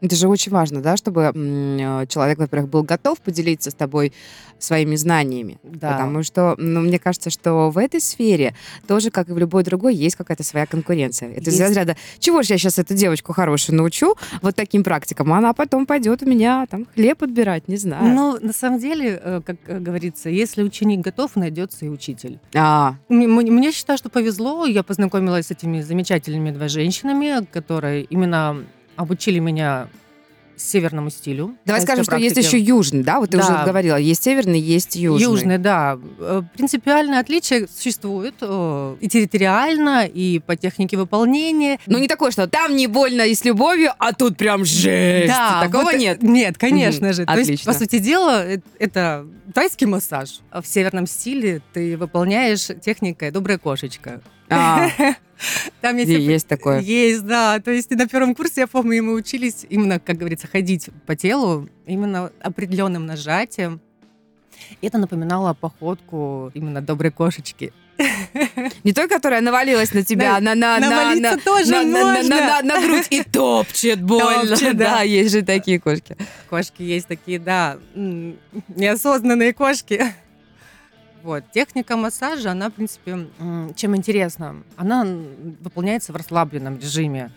Это 0.02 0.16
же 0.16 0.28
очень 0.28 0.50
важно, 0.52 0.82
да, 0.82 0.96
чтобы 0.96 1.30
э, 1.32 2.06
человек, 2.08 2.38
во-первых, 2.38 2.68
был 2.68 2.82
готов 2.82 3.20
поделиться 3.20 3.70
с 3.70 3.74
тобой 3.74 4.12
своими 4.58 4.96
знаниями. 4.96 5.58
Да. 5.62 5.92
Потому 5.92 6.22
что, 6.24 6.54
ну, 6.58 6.80
мне 6.80 6.98
кажется, 6.98 7.30
что 7.30 7.70
в 7.70 7.78
этой 7.78 8.00
сфере 8.00 8.54
тоже, 8.86 9.10
как 9.10 9.28
и 9.28 9.32
в 9.32 9.38
любой 9.38 9.62
другой, 9.64 9.94
есть 9.94 10.16
какая-то 10.16 10.42
своя 10.42 10.66
конкуренция. 10.66 11.30
Это 11.32 11.50
из 11.50 11.54
Есть. 11.54 11.60
разряда, 11.60 11.96
чего 12.18 12.42
же 12.42 12.52
я 12.54 12.58
сейчас 12.58 12.78
эту 12.78 12.94
девочку 12.94 13.32
хорошую 13.32 13.76
научу 13.76 14.14
вот 14.40 14.54
таким 14.56 14.82
практикам, 14.84 15.32
а 15.32 15.38
она 15.38 15.52
потом 15.52 15.86
пойдет 15.86 16.22
у 16.22 16.26
меня 16.26 16.66
там 16.68 16.86
хлеб 16.94 17.18
подбирать, 17.18 17.68
не 17.68 17.76
знаю. 17.76 18.04
Ну, 18.14 18.38
на 18.40 18.52
самом 18.52 18.78
деле, 18.80 19.20
э, 19.22 19.40
как 19.44 19.56
э, 19.66 19.78
говорится, 19.78 20.28
если 20.30 20.62
ученик 20.64 21.00
готов, 21.00 21.36
найдется 21.36 21.86
и 21.86 21.88
учитель. 21.88 22.40
А, 22.54 22.96
М- 23.08 23.22
м- 23.38 23.54
Мне 23.54 23.70
считаю, 23.72 23.98
что 23.98 24.08
повезло. 24.10 24.66
Я 24.66 24.82
познакомилась 24.82 25.46
с 25.46 25.50
этими 25.52 25.80
замечательными 25.80 26.50
два 26.50 26.66
женщинами, 26.68 27.44
которые 27.46 28.02
именно 28.04 28.64
обучили 28.96 29.38
меня 29.38 29.88
северному 30.54 31.10
стилю. 31.10 31.56
Давай 31.64 31.80
скажем, 31.80 32.04
что 32.04 32.16
есть 32.16 32.34
практики. 32.36 32.54
еще 32.54 32.64
южный, 32.64 33.02
да? 33.02 33.18
Вот 33.18 33.30
ты 33.30 33.38
Да. 33.38 33.42
уже 33.44 33.64
говорила, 33.64 33.96
есть 33.96 34.22
северный, 34.22 34.60
есть 34.60 34.94
южный. 34.94 35.22
Южный, 35.24 35.58
да. 35.58 35.98
Э, 36.20 36.42
Принципиальное 36.54 37.18
отличие 37.18 37.66
существует 37.66 38.34
э, 38.42 38.96
и 39.00 39.08
территориально, 39.08 40.06
и 40.06 40.38
по 40.38 40.54
технике 40.54 40.96
выполнения. 40.96 41.80
Ну, 41.86 41.98
не 41.98 42.06
такое, 42.06 42.30
что 42.30 42.46
там 42.46 42.76
не 42.76 42.86
больно 42.86 43.22
и 43.22 43.34
с 43.34 43.44
любовью, 43.44 43.90
а 43.98 44.12
тут 44.12 44.36
прям 44.36 44.64
жесть. 44.64 45.26
Да, 45.28 45.62
Такого 45.64 45.84
вот, 45.84 45.96
нет. 45.96 46.22
Нет, 46.22 46.56
конечно 46.58 47.06
Мгм, 47.08 47.14
же. 47.16 47.24
То 47.26 47.32
есть, 47.38 47.50
отлично. 47.50 47.72
по 47.72 47.78
сути 47.78 47.98
дела, 47.98 48.44
э, 48.46 48.58
это 48.78 49.26
тайский 49.52 49.86
массаж. 49.88 50.40
В 50.52 50.64
северном 50.66 51.06
стиле 51.08 51.60
ты 51.72 51.96
выполняешь 51.96 52.68
техникой 52.84 53.32
«добрая 53.32 53.58
кошечка». 53.58 54.20
А, 54.48 54.86
Там 55.80 55.96
есть 55.96 56.10
есть 56.10 56.46
такое. 56.48 56.80
Есть, 56.80 57.24
да. 57.24 57.58
То 57.60 57.70
есть 57.70 57.90
на 57.90 58.06
первом 58.08 58.34
курсе, 58.34 58.62
я 58.62 58.66
помню, 58.66 59.02
мы 59.02 59.14
учились 59.14 59.66
именно, 59.68 59.98
как 60.00 60.16
говорится, 60.18 60.46
ходить 60.46 60.88
по 61.06 61.16
телу, 61.16 61.68
именно 61.86 62.30
определенным 62.40 63.06
нажатием. 63.06 63.80
И 64.80 64.86
Это 64.86 64.98
напоминало 64.98 65.54
походку 65.54 66.50
именно 66.54 66.80
доброй 66.80 67.10
кошечки. 67.10 67.72
Не 68.84 68.92
той, 68.92 69.06
которая 69.08 69.40
навалилась 69.40 69.92
на 69.92 70.02
тебя, 70.02 70.40
На- 70.40 70.54
на, 70.54 70.78
на, 70.78 70.88
на, 70.88 71.14
на, 71.14 71.36
тоже 71.38 71.70
на, 71.70 71.82
на- 71.82 71.90
на- 71.92 72.14
можно. 72.14 72.36
на- 72.40 72.62
на 72.62 72.80
грудь 72.80 73.06
и 73.10 73.22
топчет 73.22 74.02
больно. 74.02 74.56
Да. 74.74 75.02
есть 75.02 75.32
же 75.32 75.42
такие 75.42 75.78
кошки. 75.78 76.16
Кошки 76.48 76.82
есть 76.82 77.06
такие, 77.06 77.38
да, 77.38 77.78
неосознанные 78.68 79.52
кошки. 79.52 80.04
Вот, 81.22 81.44
техника 81.52 81.96
массажа, 81.96 82.50
она, 82.50 82.68
в 82.68 82.72
принципе, 82.72 83.28
чем 83.76 83.96
интересна? 83.96 84.56
Она 84.76 85.06
выполняется 85.60 86.12
в 86.12 86.16
расслабленном 86.16 86.78
режиме. 86.78 87.30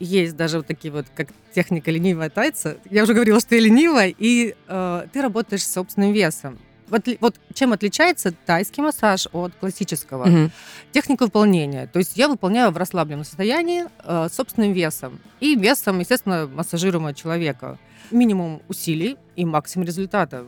Есть 0.00 0.36
даже 0.36 0.58
вот 0.58 0.66
такие 0.66 0.92
вот, 0.92 1.06
как 1.14 1.28
техника 1.54 1.90
ленивого 1.92 2.28
тайца. 2.28 2.78
Я 2.90 3.04
уже 3.04 3.14
говорила, 3.14 3.38
что 3.38 3.54
я 3.54 3.60
ленивая, 3.60 4.12
и 4.16 4.56
э, 4.66 5.06
ты 5.12 5.22
работаешь 5.22 5.62
с 5.62 5.72
собственным 5.72 6.12
весом. 6.12 6.58
Вот, 6.88 7.08
вот 7.20 7.36
чем 7.54 7.72
отличается 7.72 8.32
тайский 8.32 8.82
массаж 8.82 9.28
от 9.32 9.54
классического? 9.54 10.26
Мгм. 10.26 10.50
техника 10.92 11.22
выполнения. 11.24 11.86
То 11.86 12.00
есть 12.00 12.16
я 12.16 12.28
выполняю 12.28 12.72
в 12.72 12.76
расслабленном 12.76 13.24
состоянии 13.24 13.84
э, 14.04 14.28
собственным 14.30 14.72
весом 14.72 15.18
и 15.40 15.54
весом, 15.54 16.00
естественно, 16.00 16.46
массажируемого 16.52 17.14
человека. 17.14 17.78
Минимум 18.10 18.60
усилий 18.68 19.16
и 19.36 19.44
максимум 19.44 19.86
результата. 19.86 20.44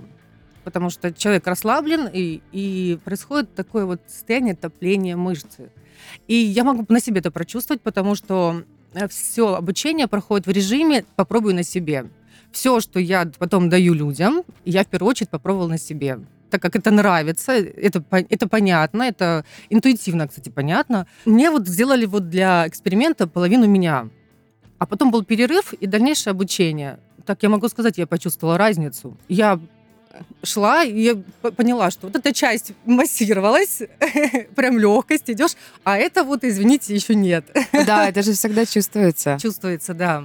Потому 0.67 0.91
что 0.91 1.13
человек 1.13 1.47
расслаблен, 1.47 2.11
и, 2.13 2.41
и 2.51 2.99
происходит 3.05 3.55
такое 3.55 3.85
вот 3.85 4.01
состояние 4.09 4.57
топления 4.57 5.15
мышцы. 5.15 5.71
И 6.27 6.35
я 6.35 6.65
могу 6.65 6.85
на 6.89 6.99
себе 6.99 7.21
это 7.21 7.31
прочувствовать, 7.31 7.83
потому 7.83 8.17
что 8.17 8.65
все 9.09 9.55
обучение 9.55 10.09
проходит 10.09 10.49
в 10.49 10.51
режиме 10.51 11.05
«попробуй 11.15 11.55
на 11.55 11.63
себе». 11.63 12.11
Все, 12.51 12.81
что 12.81 12.99
я 12.99 13.31
потом 13.39 13.69
даю 13.69 13.95
людям, 13.95 14.43
я 14.65 14.83
в 14.83 14.89
первую 14.89 15.11
очередь 15.11 15.31
попробовала 15.31 15.69
на 15.69 15.79
себе. 15.79 16.19
Так 16.51 16.63
как 16.63 16.75
это 16.75 16.91
нравится, 16.91 17.53
это, 17.53 18.03
это 18.11 18.49
понятно, 18.49 19.05
это 19.05 19.45
интуитивно, 19.71 20.27
кстати, 20.27 20.49
понятно. 20.49 21.07
Мне 21.27 21.53
вот 21.53 21.69
сделали 21.69 22.07
вот 22.07 22.29
для 22.29 22.67
эксперимента 22.67 23.29
половину 23.29 23.69
меня. 23.69 24.09
А 24.79 24.87
потом 24.87 25.13
был 25.13 25.23
перерыв 25.23 25.75
и 25.75 25.87
дальнейшее 25.87 26.33
обучение. 26.33 26.99
Так 27.25 27.45
я 27.45 27.51
могу 27.51 27.69
сказать, 27.69 27.99
я 27.99 28.07
почувствовала 28.09 28.59
разницу. 28.59 29.17
Я 29.29 29.61
шла, 30.43 30.85
и 30.85 31.01
я 31.01 31.17
поняла, 31.51 31.91
что 31.91 32.07
вот 32.07 32.17
эта 32.17 32.33
часть 32.33 32.73
массировалась, 32.85 33.83
прям 34.57 34.79
легкость 34.79 35.31
идешь, 35.31 35.53
а 35.85 35.97
это 35.99 36.25
вот, 36.25 36.45
извините, 36.45 36.95
еще 36.95 37.15
нет. 37.15 37.45
Да, 37.73 38.09
это 38.09 38.23
же 38.23 38.33
всегда 38.33 38.65
чувствуется. 38.67 39.39
Чувствуется, 39.41 39.95
да. 39.95 40.25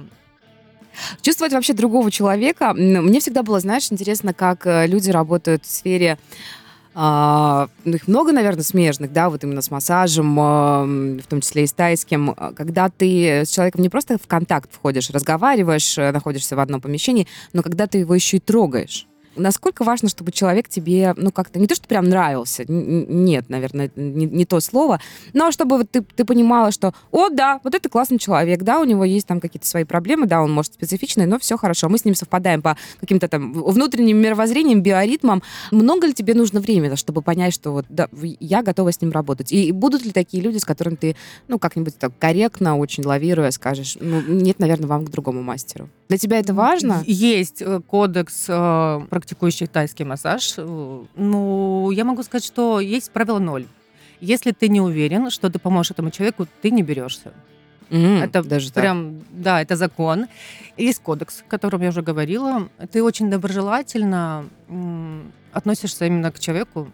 Чувствовать 1.22 1.52
вообще 1.52 1.72
другого 1.72 2.10
человека. 2.10 2.74
Мне 2.74 3.20
всегда 3.20 3.42
было, 3.42 3.60
знаешь, 3.60 3.90
интересно, 3.90 4.34
как 4.34 4.66
э, 4.66 4.86
люди 4.86 5.10
работают 5.10 5.64
в 5.64 5.70
сфере 5.70 6.18
а, 6.94 7.68
ну, 7.84 7.94
их 7.94 8.06
много, 8.06 8.32
наверное, 8.32 8.64
смежных, 8.64 9.12
да, 9.12 9.30
вот 9.30 9.42
именно 9.44 9.62
с 9.62 9.70
массажем, 9.70 10.38
а, 10.38 10.84
в 10.84 11.26
том 11.26 11.40
числе 11.40 11.64
и 11.64 11.66
с 11.66 11.72
тайским, 11.72 12.34
А, 12.36 12.52
когда 12.52 12.90
ты 12.90 13.44
с 13.46 13.50
человеком 13.50 13.80
не 13.82 13.88
просто 13.88 14.18
в 14.18 14.26
контакт 14.26 14.70
входишь, 14.72 15.08
разговариваешь, 15.10 15.96
э, 15.96 16.12
находишься 16.12 16.54
в 16.54 16.60
одном 16.60 16.80
помещении, 16.80 17.26
но 17.52 17.62
когда 17.62 17.86
ты 17.86 17.98
его 17.98 18.14
еще 18.14 18.36
и 18.36 18.40
трогаешь. 18.40 19.06
Насколько 19.36 19.84
важно, 19.84 20.08
чтобы 20.08 20.32
человек 20.32 20.68
тебе, 20.68 21.14
ну, 21.16 21.30
как-то, 21.30 21.58
не 21.58 21.66
то, 21.66 21.74
что 21.74 21.86
прям 21.88 22.08
нравился, 22.08 22.64
нет, 22.68 23.48
наверное, 23.48 23.90
не, 23.96 24.26
не 24.26 24.44
то 24.44 24.60
слово, 24.60 25.00
но 25.32 25.50
чтобы 25.50 25.84
ты, 25.84 26.02
ты 26.02 26.24
понимала, 26.24 26.70
что, 26.72 26.94
о, 27.10 27.28
да, 27.28 27.60
вот 27.64 27.74
это 27.74 27.88
классный 27.88 28.18
человек, 28.18 28.62
да, 28.62 28.80
у 28.80 28.84
него 28.84 29.04
есть 29.04 29.26
там 29.26 29.40
какие-то 29.40 29.66
свои 29.66 29.84
проблемы, 29.84 30.26
да, 30.26 30.42
он 30.42 30.52
может 30.52 30.74
специфичный, 30.74 31.26
но 31.26 31.38
все 31.38 31.56
хорошо, 31.56 31.88
мы 31.88 31.98
с 31.98 32.04
ним 32.04 32.14
совпадаем 32.14 32.62
по 32.62 32.76
каким-то 33.00 33.28
там 33.28 33.52
внутренним 33.52 34.18
мировоззрениям, 34.18 34.82
биоритмам. 34.82 35.42
Много 35.70 36.06
ли 36.06 36.14
тебе 36.14 36.34
нужно 36.34 36.60
времени, 36.60 36.94
чтобы 36.96 37.22
понять, 37.22 37.54
что 37.54 37.72
вот 37.72 37.86
да, 37.88 38.08
я 38.40 38.62
готова 38.62 38.92
с 38.92 39.00
ним 39.00 39.12
работать? 39.12 39.52
И 39.52 39.72
будут 39.72 40.04
ли 40.04 40.12
такие 40.12 40.42
люди, 40.42 40.58
с 40.58 40.64
которыми 40.64 40.96
ты, 40.96 41.16
ну, 41.48 41.58
как-нибудь 41.58 41.96
так 41.98 42.12
корректно, 42.18 42.76
очень 42.76 43.04
лавируя, 43.04 43.50
скажешь, 43.50 43.96
ну, 44.00 44.20
нет, 44.22 44.58
наверное, 44.58 44.86
вам 44.88 45.06
к 45.06 45.10
другому 45.10 45.42
мастеру? 45.42 45.88
Для 46.08 46.18
тебя 46.18 46.38
это 46.38 46.52
важно? 46.52 47.02
Есть 47.06 47.62
э, 47.62 47.80
кодекс 47.86 48.44
э, 48.48 49.00
практикующих 49.22 49.68
тайский 49.68 50.04
массаж. 50.04 50.54
Э, 50.58 51.04
Ну, 51.16 51.90
я 51.92 52.04
могу 52.04 52.22
сказать, 52.22 52.44
что 52.44 52.80
есть 52.80 53.12
правило 53.12 53.38
ноль. 53.38 53.64
Если 54.20 54.50
ты 54.52 54.68
не 54.68 54.80
уверен, 54.80 55.30
что 55.30 55.48
ты 55.48 55.58
поможешь 55.58 55.92
этому 55.92 56.10
человеку, 56.10 56.46
ты 56.62 56.70
не 56.72 56.82
берешься. 56.82 57.30
М, 57.90 58.22
Это 58.22 58.42
даже 58.42 58.72
так. 58.72 58.82
прям, 58.82 59.20
да, 59.30 59.60
это 59.62 59.76
закон. 59.76 60.26
Есть 60.76 61.02
кодекс, 61.02 61.42
о 61.46 61.50
котором 61.50 61.82
я 61.82 61.88
уже 61.88 62.02
говорила. 62.02 62.68
Ты 62.90 63.02
очень 63.02 63.30
доброжелательно 63.30 64.44
относишься 65.52 66.06
именно 66.06 66.32
к 66.32 66.38
человеку, 66.40 66.88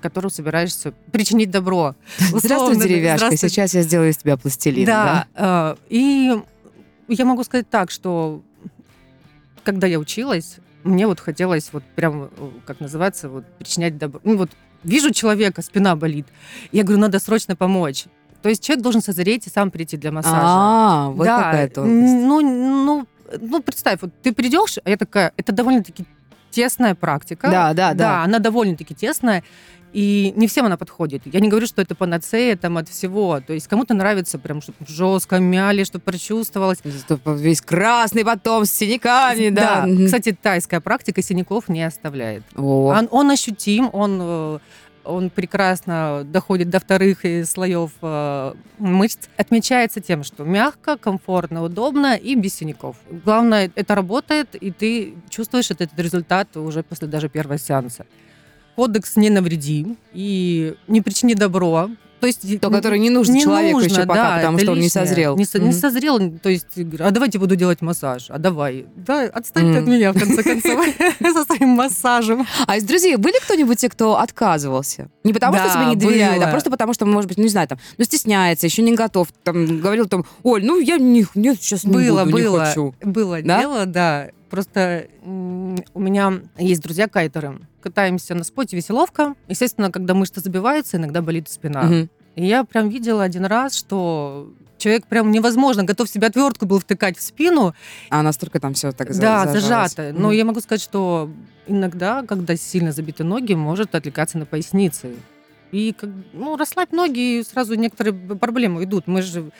которому 0.00 0.30
собираешься 0.30 0.92
причинить 1.12 1.50
добро. 1.50 1.94
Здравствуй, 2.18 2.76
деревяшка, 2.76 3.26
здравствуй. 3.26 3.48
сейчас 3.50 3.74
я 3.74 3.82
сделаю 3.82 4.10
из 4.10 4.16
тебя 4.18 4.36
пластилин. 4.36 4.84
Да, 4.86 5.26
э, 5.34 5.74
и 5.88 6.40
я 7.08 7.24
могу 7.24 7.42
сказать 7.44 7.68
так, 7.70 7.90
что 7.90 8.40
когда 9.64 9.86
я 9.86 9.98
училась, 9.98 10.58
мне 10.84 11.06
вот 11.06 11.20
хотелось 11.20 11.70
вот 11.72 11.82
прям, 11.96 12.24
э, 12.24 12.28
как 12.64 12.80
называется, 12.80 13.28
вот 13.28 13.44
причинять 13.58 13.98
добро. 13.98 14.20
Ну 14.24 14.36
вот 14.36 14.50
вижу 14.84 15.12
человека, 15.12 15.62
спина 15.62 15.96
болит, 15.96 16.26
я 16.72 16.82
говорю, 16.82 17.00
надо 17.00 17.18
срочно 17.18 17.56
помочь. 17.56 18.04
То 18.42 18.48
есть 18.48 18.64
человек 18.64 18.82
должен 18.82 19.02
созреть 19.02 19.46
и 19.46 19.50
сам 19.50 19.70
прийти 19.70 19.96
для 19.96 20.10
массажа. 20.10 20.36
А, 20.44 21.08
вот 21.10 21.24
да, 21.24 21.36
какая 21.44 21.68
тонкость. 21.68 22.12
н- 22.12 22.26
ну, 22.26 22.40
ну, 22.40 23.06
ну, 23.40 23.62
представь, 23.62 24.00
вот 24.02 24.10
ты 24.22 24.32
придешь, 24.32 24.78
а 24.84 24.90
я 24.90 24.96
такая, 24.96 25.32
это 25.36 25.52
довольно-таки 25.52 26.04
тесная 26.50 26.94
практика. 26.94 27.48
Да, 27.48 27.72
да, 27.72 27.92
да. 27.92 27.94
Да, 27.94 28.24
она 28.24 28.38
довольно-таки 28.40 28.94
тесная, 28.94 29.44
и 29.92 30.32
не 30.36 30.46
всем 30.46 30.66
она 30.66 30.76
подходит. 30.76 31.22
Я 31.26 31.40
не 31.40 31.48
говорю, 31.48 31.66
что 31.66 31.82
это 31.82 31.94
панацея 31.94 32.56
там 32.56 32.78
от 32.78 32.88
всего. 32.88 33.40
То 33.40 33.52
есть 33.52 33.68
кому-то 33.68 33.94
нравится 33.94 34.38
прям, 34.38 34.62
чтобы 34.62 34.78
жестко 34.86 35.38
мяли, 35.38 35.84
чтобы 35.84 36.02
прочувствовалось. 36.02 36.78
Зато 36.84 37.18
Весь 37.34 37.60
красный 37.60 38.24
потом 38.24 38.64
с 38.64 38.70
синяками, 38.70 39.50
да. 39.50 39.84
Мгм. 39.86 40.06
Кстати, 40.06 40.36
тайская 40.40 40.80
практика 40.80 41.22
синяков 41.22 41.68
не 41.68 41.82
оставляет. 41.82 42.42
О, 42.56 42.94
Он, 42.96 43.08
он 43.10 43.30
ощутим, 43.30 43.90
он, 43.92 44.18
э, 44.20 44.58
он 45.04 45.30
прекрасно 45.30 46.22
доходит 46.24 46.70
до 46.70 46.80
вторых 46.80 47.18
слоев 47.44 47.90
э, 48.00 48.54
мышц. 48.78 49.28
Отмечается 49.36 50.00
тем, 50.00 50.24
что 50.24 50.44
мягко, 50.44 50.96
комфортно, 50.96 51.62
удобно 51.62 52.16
и 52.16 52.34
без 52.34 52.54
синяков. 52.54 52.96
Главное, 53.24 53.70
это 53.74 53.94
работает, 53.94 54.54
и 54.54 54.70
ты 54.70 55.14
чувствуешь 55.28 55.70
этот 55.70 55.90
результат 55.98 56.56
уже 56.56 56.82
после 56.82 57.08
даже 57.08 57.28
первого 57.28 57.58
сеанса. 57.58 58.06
Кодекс 58.76 59.16
«не 59.16 59.30
навреди» 59.30 59.96
и 60.12 60.74
«не 60.88 61.00
причини 61.00 61.34
добро». 61.34 61.90
То 62.20 62.28
есть 62.28 62.60
то, 62.60 62.70
которое 62.70 63.00
не 63.00 63.10
нужно 63.10 63.32
не 63.32 63.42
человеку 63.42 63.80
нужно, 63.80 63.92
еще 63.96 64.06
пока, 64.06 64.30
да, 64.30 64.36
потому 64.36 64.58
что 64.60 64.70
он 64.70 64.78
не 64.78 64.84
лишнее. 64.84 65.06
созрел. 65.06 65.36
Не, 65.36 65.44
со- 65.44 65.58
не 65.58 65.70
Мгм. 65.70 65.72
созрел, 65.76 66.30
то 66.40 66.50
есть, 66.50 66.66
а 67.00 67.10
давайте 67.10 67.40
буду 67.40 67.56
делать 67.56 67.82
массаж, 67.82 68.26
а 68.28 68.38
давай. 68.38 68.86
Да, 68.94 69.22
отстань 69.24 69.72
ты 69.72 69.78
от 69.80 69.86
меня, 69.88 70.12
в 70.12 70.18
конце 70.20 70.40
концов, 70.44 70.86
со 71.20 71.44
своим 71.44 71.70
массажем. 71.70 72.46
А 72.68 72.76
из 72.76 72.84
друзей 72.84 73.16
были 73.16 73.40
кто-нибудь 73.42 73.76
те, 73.78 73.88
кто 73.88 74.20
отказывался? 74.20 75.08
Не 75.24 75.32
потому, 75.32 75.56
что 75.58 75.68
тебе 75.68 75.86
не 75.86 75.96
доверяет, 75.96 76.40
а 76.40 76.44
было. 76.44 76.50
просто 76.52 76.70
потому, 76.70 76.94
что, 76.94 77.06
может 77.06 77.26
быть, 77.26 77.38
ну, 77.38 77.42
не 77.42 77.50
знаю, 77.50 77.66
там, 77.66 77.78
ну, 77.98 78.04
стесняется, 78.04 78.66
еще 78.68 78.82
не 78.82 78.94
готов. 78.94 79.26
Там, 79.42 79.80
говорил 79.80 80.06
там, 80.06 80.24
Оль, 80.44 80.64
ну, 80.64 80.78
я 80.78 80.98
не, 80.98 81.26
нет, 81.34 81.60
сейчас 81.60 81.82
не 81.82 81.92
Было, 81.92 82.24
буду, 82.24 82.36
не 82.38 82.44
было, 82.44 82.64
хочу. 82.66 82.94
было 83.02 83.42
Да? 83.42 83.58
дело, 83.60 83.84
да. 83.86 84.28
Просто 84.52 85.06
у 85.24 85.98
меня 85.98 86.42
есть 86.58 86.82
друзья 86.82 87.08
кайтеры. 87.08 87.58
Катаемся 87.80 88.34
на 88.34 88.44
споте 88.44 88.76
веселовка. 88.76 89.34
Естественно, 89.48 89.90
когда 89.90 90.12
мышцы 90.12 90.42
забиваются, 90.42 90.98
иногда 90.98 91.22
болит 91.22 91.48
спина. 91.48 91.84
Мгм. 91.84 92.10
И 92.34 92.44
я 92.44 92.62
прям 92.64 92.90
видела 92.90 93.22
один 93.22 93.46
раз, 93.46 93.74
что 93.74 94.52
человек 94.76 95.06
прям 95.06 95.30
невозможно, 95.30 95.84
готов 95.84 96.06
себе 96.06 96.26
отвертку 96.26 96.66
был 96.66 96.80
втыкать 96.80 97.16
в 97.16 97.22
спину. 97.22 97.74
А 98.10 98.20
настолько 98.20 98.60
там 98.60 98.74
все 98.74 98.92
так 98.92 99.08
да, 99.16 99.46
зажалось. 99.46 99.92
зажато. 99.94 100.12
Но 100.12 100.28
Мгм. 100.28 100.36
я 100.36 100.44
могу 100.44 100.60
сказать, 100.60 100.82
что 100.82 101.30
иногда, 101.66 102.22
когда 102.22 102.54
сильно 102.54 102.92
забиты 102.92 103.24
ноги, 103.24 103.54
может 103.54 103.94
отвлекаться 103.94 104.36
на 104.36 104.44
поясницы. 104.44 105.14
И 105.70 105.94
ну, 106.34 106.58
расслабь 106.58 106.92
ноги, 106.92 107.38
и 107.38 107.42
сразу 107.42 107.74
некоторые 107.74 108.12
проблемы 108.12 108.84
идут. 108.84 109.06
Мы 109.06 109.22
же 109.22 109.50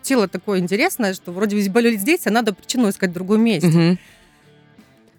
тело 0.00 0.28
такое 0.28 0.60
интересное, 0.60 1.12
что 1.12 1.30
вроде 1.30 1.56
бы 1.56 1.70
болит 1.70 2.00
здесь, 2.00 2.26
а 2.26 2.30
надо 2.30 2.54
причину 2.54 2.88
искать 2.88 3.10
в 3.10 3.12
другом 3.12 3.42
месте. 3.42 3.98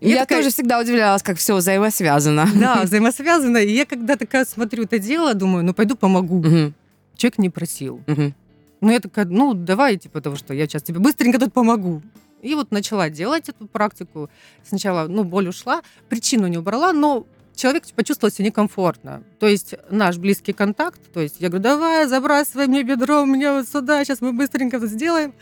Мгм. 0.01 0.09
Я 0.09 0.15
Я 0.15 0.21
такая- 0.21 0.39
тоже 0.39 0.49
всегда 0.53 0.79
удивлялась, 0.79 1.21
как 1.23 1.37
все 1.37 1.55
взаимосвязано. 1.55 2.47
Да, 2.55 2.81
взаимосвязано. 2.83 3.57
И 3.57 3.71
я 3.73 3.85
когда 3.85 4.15
такая 4.15 4.45
смотрю 4.45 4.83
это 4.83 4.99
дело, 4.99 5.33
думаю, 5.33 5.63
ну 5.63 5.73
пойду 5.73 5.95
помогу. 5.95 6.37
Мгм. 6.39 6.73
Человек 7.15 7.37
не 7.37 7.49
просил. 7.49 8.01
Мгм. 8.07 8.33
Ну 8.81 8.91
я 8.91 8.99
такая, 8.99 9.25
ну 9.25 9.53
давай, 9.53 9.97
типа, 9.97 10.13
потому 10.13 10.35
что 10.35 10.53
я 10.55 10.65
сейчас 10.67 10.81
тебе 10.83 10.99
быстренько 10.99 11.39
тут 11.39 11.53
помогу. 11.53 12.01
И 12.41 12.55
вот 12.55 12.71
начала 12.71 13.09
делать 13.11 13.47
эту 13.49 13.67
практику. 13.67 14.29
Сначала, 14.67 15.07
ну, 15.07 15.23
боль 15.23 15.47
ушла, 15.49 15.81
причину 16.09 16.47
не 16.47 16.57
убрала, 16.57 16.91
но 16.91 17.27
человек 17.55 17.83
почувствовал 17.95 18.31
себя 18.33 18.45
некомфортно. 18.45 19.21
То 19.39 19.45
есть 19.45 19.75
наш 19.91 20.17
близкий 20.17 20.51
контакт, 20.53 20.99
то 21.13 21.19
есть 21.19 21.35
я 21.39 21.49
говорю, 21.49 21.61
давай, 21.63 22.07
забрасывай 22.07 22.65
мне 22.65 22.81
бедро, 22.81 23.25
мне 23.25 23.51
вот 23.51 23.69
сюда, 23.69 24.03
сейчас 24.03 24.21
мы 24.21 24.33
быстренько 24.33 24.77
это 24.77 24.87
сделаем. 24.87 25.33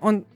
Он, 0.00 0.26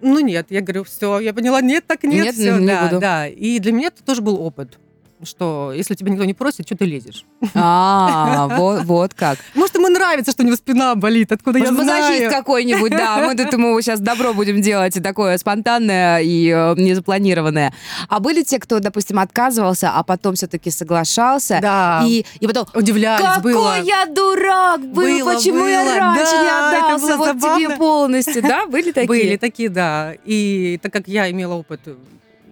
ну 0.00 0.20
нет, 0.20 0.46
я 0.50 0.60
говорю, 0.60 0.84
все, 0.84 1.20
я 1.20 1.32
поняла, 1.32 1.60
нет, 1.60 1.84
так 1.86 2.02
нет, 2.04 2.24
Нет, 2.26 2.34
все, 2.34 2.56
не 2.58 2.66
да, 2.66 2.86
буду. 2.86 3.00
да. 3.00 3.26
И 3.26 3.58
для 3.58 3.72
меня 3.72 3.88
это 3.88 4.02
тоже 4.04 4.22
был 4.22 4.40
опыт, 4.40 4.78
что 5.24 5.72
если 5.74 5.94
тебя 5.94 6.10
никто 6.12 6.24
не 6.24 6.34
просит, 6.34 6.66
что 6.66 6.76
ты 6.76 6.84
лезешь? 6.84 7.24
А, 7.54 8.48
вот, 8.56 8.84
вот 8.84 9.14
как. 9.14 9.38
Может, 9.54 9.74
ему 9.76 9.88
нравится, 9.88 10.32
что 10.32 10.42
у 10.42 10.46
него 10.46 10.56
спина 10.56 10.94
болит, 10.94 11.32
откуда 11.32 11.58
Может, 11.58 11.76
я 11.76 11.84
знаю. 11.84 12.02
мазохист 12.02 12.30
какой-нибудь, 12.32 12.90
да. 12.92 13.18
Мы 13.26 13.36
тут 13.36 13.52
ему 13.52 13.80
сейчас 13.80 14.00
добро 14.00 14.32
будем 14.34 14.60
делать, 14.62 14.96
и 14.96 15.00
такое 15.00 15.36
спонтанное 15.38 16.20
и 16.20 16.48
э, 16.48 16.74
незапланированное. 16.76 17.72
А 18.08 18.20
были 18.20 18.42
те, 18.42 18.58
кто, 18.58 18.78
допустим, 18.80 19.18
отказывался, 19.18 19.90
а 19.94 20.02
потом 20.02 20.34
все-таки 20.34 20.70
соглашался, 20.70 21.58
Да. 21.60 22.02
и, 22.06 22.24
и 22.40 22.46
потом... 22.46 22.66
удивлялись 22.74 23.24
Какой 23.36 23.54
было. 23.54 23.80
я 23.82 24.06
дурак 24.06 24.80
был, 24.80 25.02
Было, 25.02 25.34
почему 25.34 25.66
я 25.66 25.84
раньше 25.98 26.32
да, 26.32 26.42
не 26.72 26.76
отдался 26.78 27.16
вот 27.16 27.38
тебе 27.38 27.76
полностью, 27.76 28.42
да? 28.42 28.66
Были 28.66 28.92
такие? 28.92 29.06
Были 29.08 29.36
такие, 29.36 29.68
да. 29.68 30.14
И 30.24 30.78
так 30.82 30.92
как 30.92 31.08
я 31.08 31.30
имела 31.30 31.54
опыт 31.54 31.80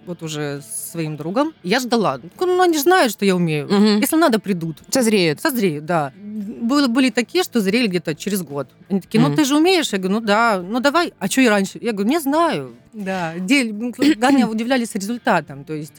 вот 0.07 0.23
уже 0.23 0.61
с 0.61 0.91
своим 0.91 1.17
другом, 1.17 1.53
я 1.63 1.79
ждала. 1.79 2.19
Ну, 2.39 2.61
они 2.61 2.77
знают, 2.77 3.11
что 3.11 3.25
я 3.25 3.35
умею. 3.35 3.67
Мгм. 3.67 3.99
Если 3.99 4.15
надо, 4.15 4.39
придут. 4.39 4.77
Созреют. 4.89 5.41
Созреют, 5.41 5.85
да. 5.85 6.13
Были, 6.17 6.87
были 6.87 7.09
такие, 7.09 7.43
что 7.43 7.59
зрели 7.59 7.87
где-то 7.87 8.15
через 8.15 8.41
год. 8.41 8.67
Они 8.89 9.01
такие, 9.01 9.21
ну 9.21 9.27
Мгм. 9.27 9.35
ты 9.37 9.45
же 9.45 9.55
умеешь? 9.55 9.91
Я 9.91 9.99
говорю, 9.99 10.19
ну 10.19 10.25
да, 10.25 10.61
ну 10.61 10.79
давай. 10.79 11.13
А 11.19 11.27
что 11.27 11.41
и 11.41 11.47
раньше? 11.47 11.77
Я 11.81 11.91
говорю, 11.91 12.09
не 12.09 12.19
знаю. 12.19 12.75
Да, 12.93 13.33
ну, 13.37 13.93
да, 14.17 14.31
меня 14.31 14.47
удивлялись 14.49 14.95
результатом. 14.95 15.63
То 15.63 15.73
есть 15.73 15.93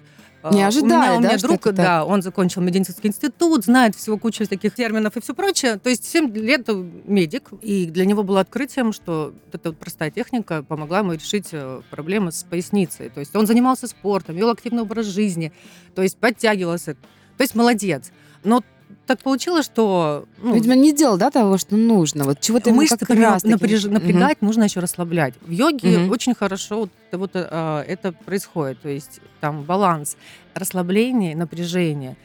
Не 0.45 0.63
у 0.63 0.67
ожидали, 0.67 0.89
меня, 0.89 1.19
у 1.19 1.21
да, 1.21 1.29
меня 1.29 1.39
что 1.39 1.49
друг, 1.49 1.67
это 1.67 1.73
да, 1.73 2.05
он 2.05 2.23
закончил 2.23 2.63
медицинский 2.63 3.09
институт, 3.09 3.65
знает 3.65 3.97
всего 3.97 4.19
кучу 4.19 4.47
таких 4.47 4.75
терминов 4.75 5.17
и 5.17 5.21
все 5.21 5.35
прочее. 5.35 5.79
То 5.79 5.91
есть 5.91 6.05
7 6.05 6.33
лет 6.37 6.69
медик, 7.05 7.51
и 7.61 7.87
для 7.87 8.05
него 8.05 8.23
было 8.23 8.41
открытием, 8.41 8.93
что 8.93 9.35
вот 9.47 9.55
эта 9.55 9.73
простая 9.73 10.11
техника 10.13 10.63
помогла 10.63 11.01
ему 11.01 11.13
решить 11.15 11.49
э, 11.53 11.81
проблемы 11.91 12.31
с 12.31 12.45
поясницей. 12.45 13.09
То 13.09 13.19
есть 13.19 13.35
он 13.35 13.47
занимался 13.49 13.89
спортом, 13.89 14.37
вел 14.37 14.51
активный 14.51 14.83
образ 14.83 15.07
жизни, 15.07 15.53
то 15.97 16.03
есть 16.03 16.17
подтягивался. 16.19 16.95
То 16.95 17.43
есть 17.43 17.57
молодец. 17.57 18.13
Но 18.45 18.63
так 19.09 19.19
получилось, 19.21 19.65
что 19.67 20.27
ну, 20.41 20.55
Видимо, 20.55 20.77
не 20.77 20.93
делал, 20.95 21.17
да, 21.19 21.31
того, 21.31 21.59
что 21.59 21.77
нужно. 21.77 22.23
Вот 22.25 22.41
чего-то 22.41 22.71
мышцы 22.73 22.97
как 22.97 23.11
раз 23.19 23.43
напряж- 23.43 23.87
Мгм. 23.87 23.95
напрягать, 23.95 24.41
нужно 24.43 24.65
еще 24.65 24.79
расслаблять. 24.81 25.35
В 25.41 25.51
йоге 25.51 25.99
Мгм. 25.99 26.11
очень 26.13 26.35
хорошо 26.35 26.81
вот, 26.81 26.91
это 27.09 27.19
вот, 27.19 27.31
э, 27.35 27.85
это 27.89 28.13
происходит, 28.13 28.81
то 28.83 28.89
есть 28.89 29.21
там 29.41 29.63
баланс 29.65 30.17
расслабления 30.55 31.33
и 31.33 31.35
напряжения. 31.35 32.17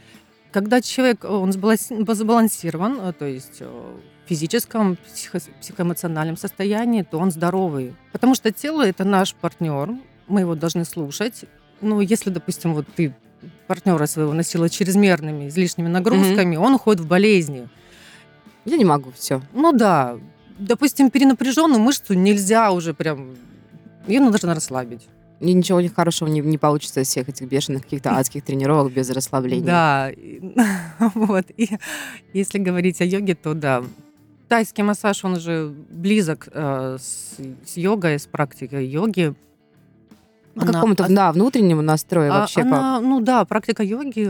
Когда 0.52 0.82
человек, 0.82 1.24
э, 1.24 1.28
он 1.28 1.50
сбаланси- 1.50 2.13
забалансирован, 2.13 3.00
э, 3.02 3.13
то 3.13 3.25
есть 3.25 3.58
э, 3.62 3.96
физическом, 4.28 4.98
психо- 5.13 5.42
психоэмоциональном 5.62 6.38
состоянии, 6.38 7.02
то 7.04 7.18
он 7.18 7.32
здоровый. 7.32 7.96
Потому 8.12 8.36
что 8.36 8.52
тело– 8.52 8.86
это 8.88 9.04
наш 9.04 9.34
партнер, 9.36 9.90
мы 10.28 10.42
его 10.42 10.56
должны 10.56 10.86
слушать. 10.86 11.46
Ну, 11.82 12.00
если, 12.02 12.30
допустим, 12.30 12.74
вот 12.74 12.86
ты 12.96 13.13
партнера 13.67 14.05
своего 14.05 14.34
носила 14.34 14.70
чрезмерными, 14.70 15.48
излишними 15.48 15.88
нагрузками, 15.88 16.55
он 16.55 16.75
уходит 16.75 17.01
в 17.01 17.08
болезни. 17.08 17.67
Я 18.66 18.77
не 18.77 18.85
могу, 18.85 19.11
все. 19.16 19.42
Ну 19.53 19.74
да, 19.74 20.18
допустим, 20.57 21.09
перенапряженную 21.09 21.81
мышцу 21.81 22.14
нельзя 22.14 22.72
уже 22.72 22.94
прям, 22.94 23.35
ее 24.07 24.20
нужно 24.20 24.55
расслабить. 24.55 25.07
И 25.40 25.53
ничего 25.53 25.81
них 25.81 25.94
хорошего 25.94 26.29
не, 26.29 26.40
не 26.40 26.57
получится 26.57 27.01
из 27.01 27.07
всех 27.07 27.27
этих 27.27 27.48
бешеных 27.48 27.83
каких-то 27.83 28.11
адских 28.18 28.44
тренировок 28.44 28.94
без 28.94 29.09
расслабления. 29.09 29.66
Да, 29.66 30.11
вот. 31.16 31.46
И 31.57 31.70
если 32.33 32.59
говорить 32.59 33.01
о 33.01 33.05
йоге, 33.05 33.35
то 33.35 33.53
да, 33.53 33.83
тайский 34.48 34.83
массаж, 34.83 35.25
он 35.25 35.33
уже 35.33 35.74
близок 35.90 36.48
э, 36.51 36.98
с, 37.00 37.38
с 37.66 37.77
йогой, 37.77 38.20
с 38.20 38.25
практикой 38.25 38.88
йоги. 38.88 39.33
По 40.55 40.61
Она- 40.63 40.74
какому-то, 40.74 41.07
да, 41.09 41.31
внутреннему 41.31 41.81
настрою 41.81 42.31
А, 42.31 42.39
вообще. 42.42 42.61
она, 42.61 43.00
ну 43.01 43.22
да, 43.22 43.44
практика 43.44 43.81
йоги, 43.81 44.29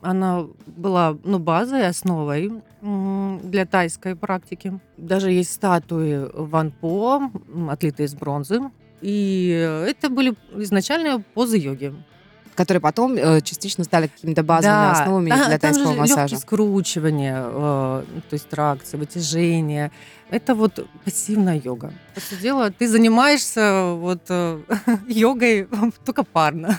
она 0.00 0.46
была 0.66 1.18
ну, 1.22 1.38
базой, 1.38 1.86
основой 1.86 2.50
для 2.80 3.66
тайской 3.66 4.16
практики. 4.16 4.78
Даже 4.96 5.30
есть 5.32 5.52
статуи 5.52 6.30
Ван 6.34 6.70
По, 6.70 7.30
м, 7.54 7.68
отлитые 7.70 8.06
из 8.06 8.14
бронзы. 8.14 8.60
И 9.02 9.48
это 9.88 10.08
были 10.08 10.34
изначальные 10.56 11.18
позы 11.34 11.58
йоги. 11.58 11.94
Которые 12.54 12.80
потом 12.80 13.14
э, 13.16 13.40
частично 13.40 13.84
стали 13.84 14.06
какими-то 14.08 14.42
базовыми 14.42 14.90
основами 14.92 15.30
та- 15.30 15.46
для 15.48 15.58
тайского 15.58 15.92
же 15.92 15.98
массажа. 16.00 16.20
легкие 16.22 16.38
скручивания, 16.38 17.42
э, 17.46 18.02
то 18.28 18.34
есть 18.34 18.48
тракции, 18.48 18.96
вытяжения. 18.96 19.90
Это 20.30 20.54
вот 20.54 20.86
пассивная 21.04 21.60
йога. 21.64 21.92
По 22.14 22.20
сути 22.20 22.40
дела, 22.42 22.70
ты 22.70 22.88
занимаешься 22.88 23.94
вот 23.96 24.22
э, 24.28 24.58
йогой 25.08 25.68
только 26.04 26.22
парно. 26.24 26.78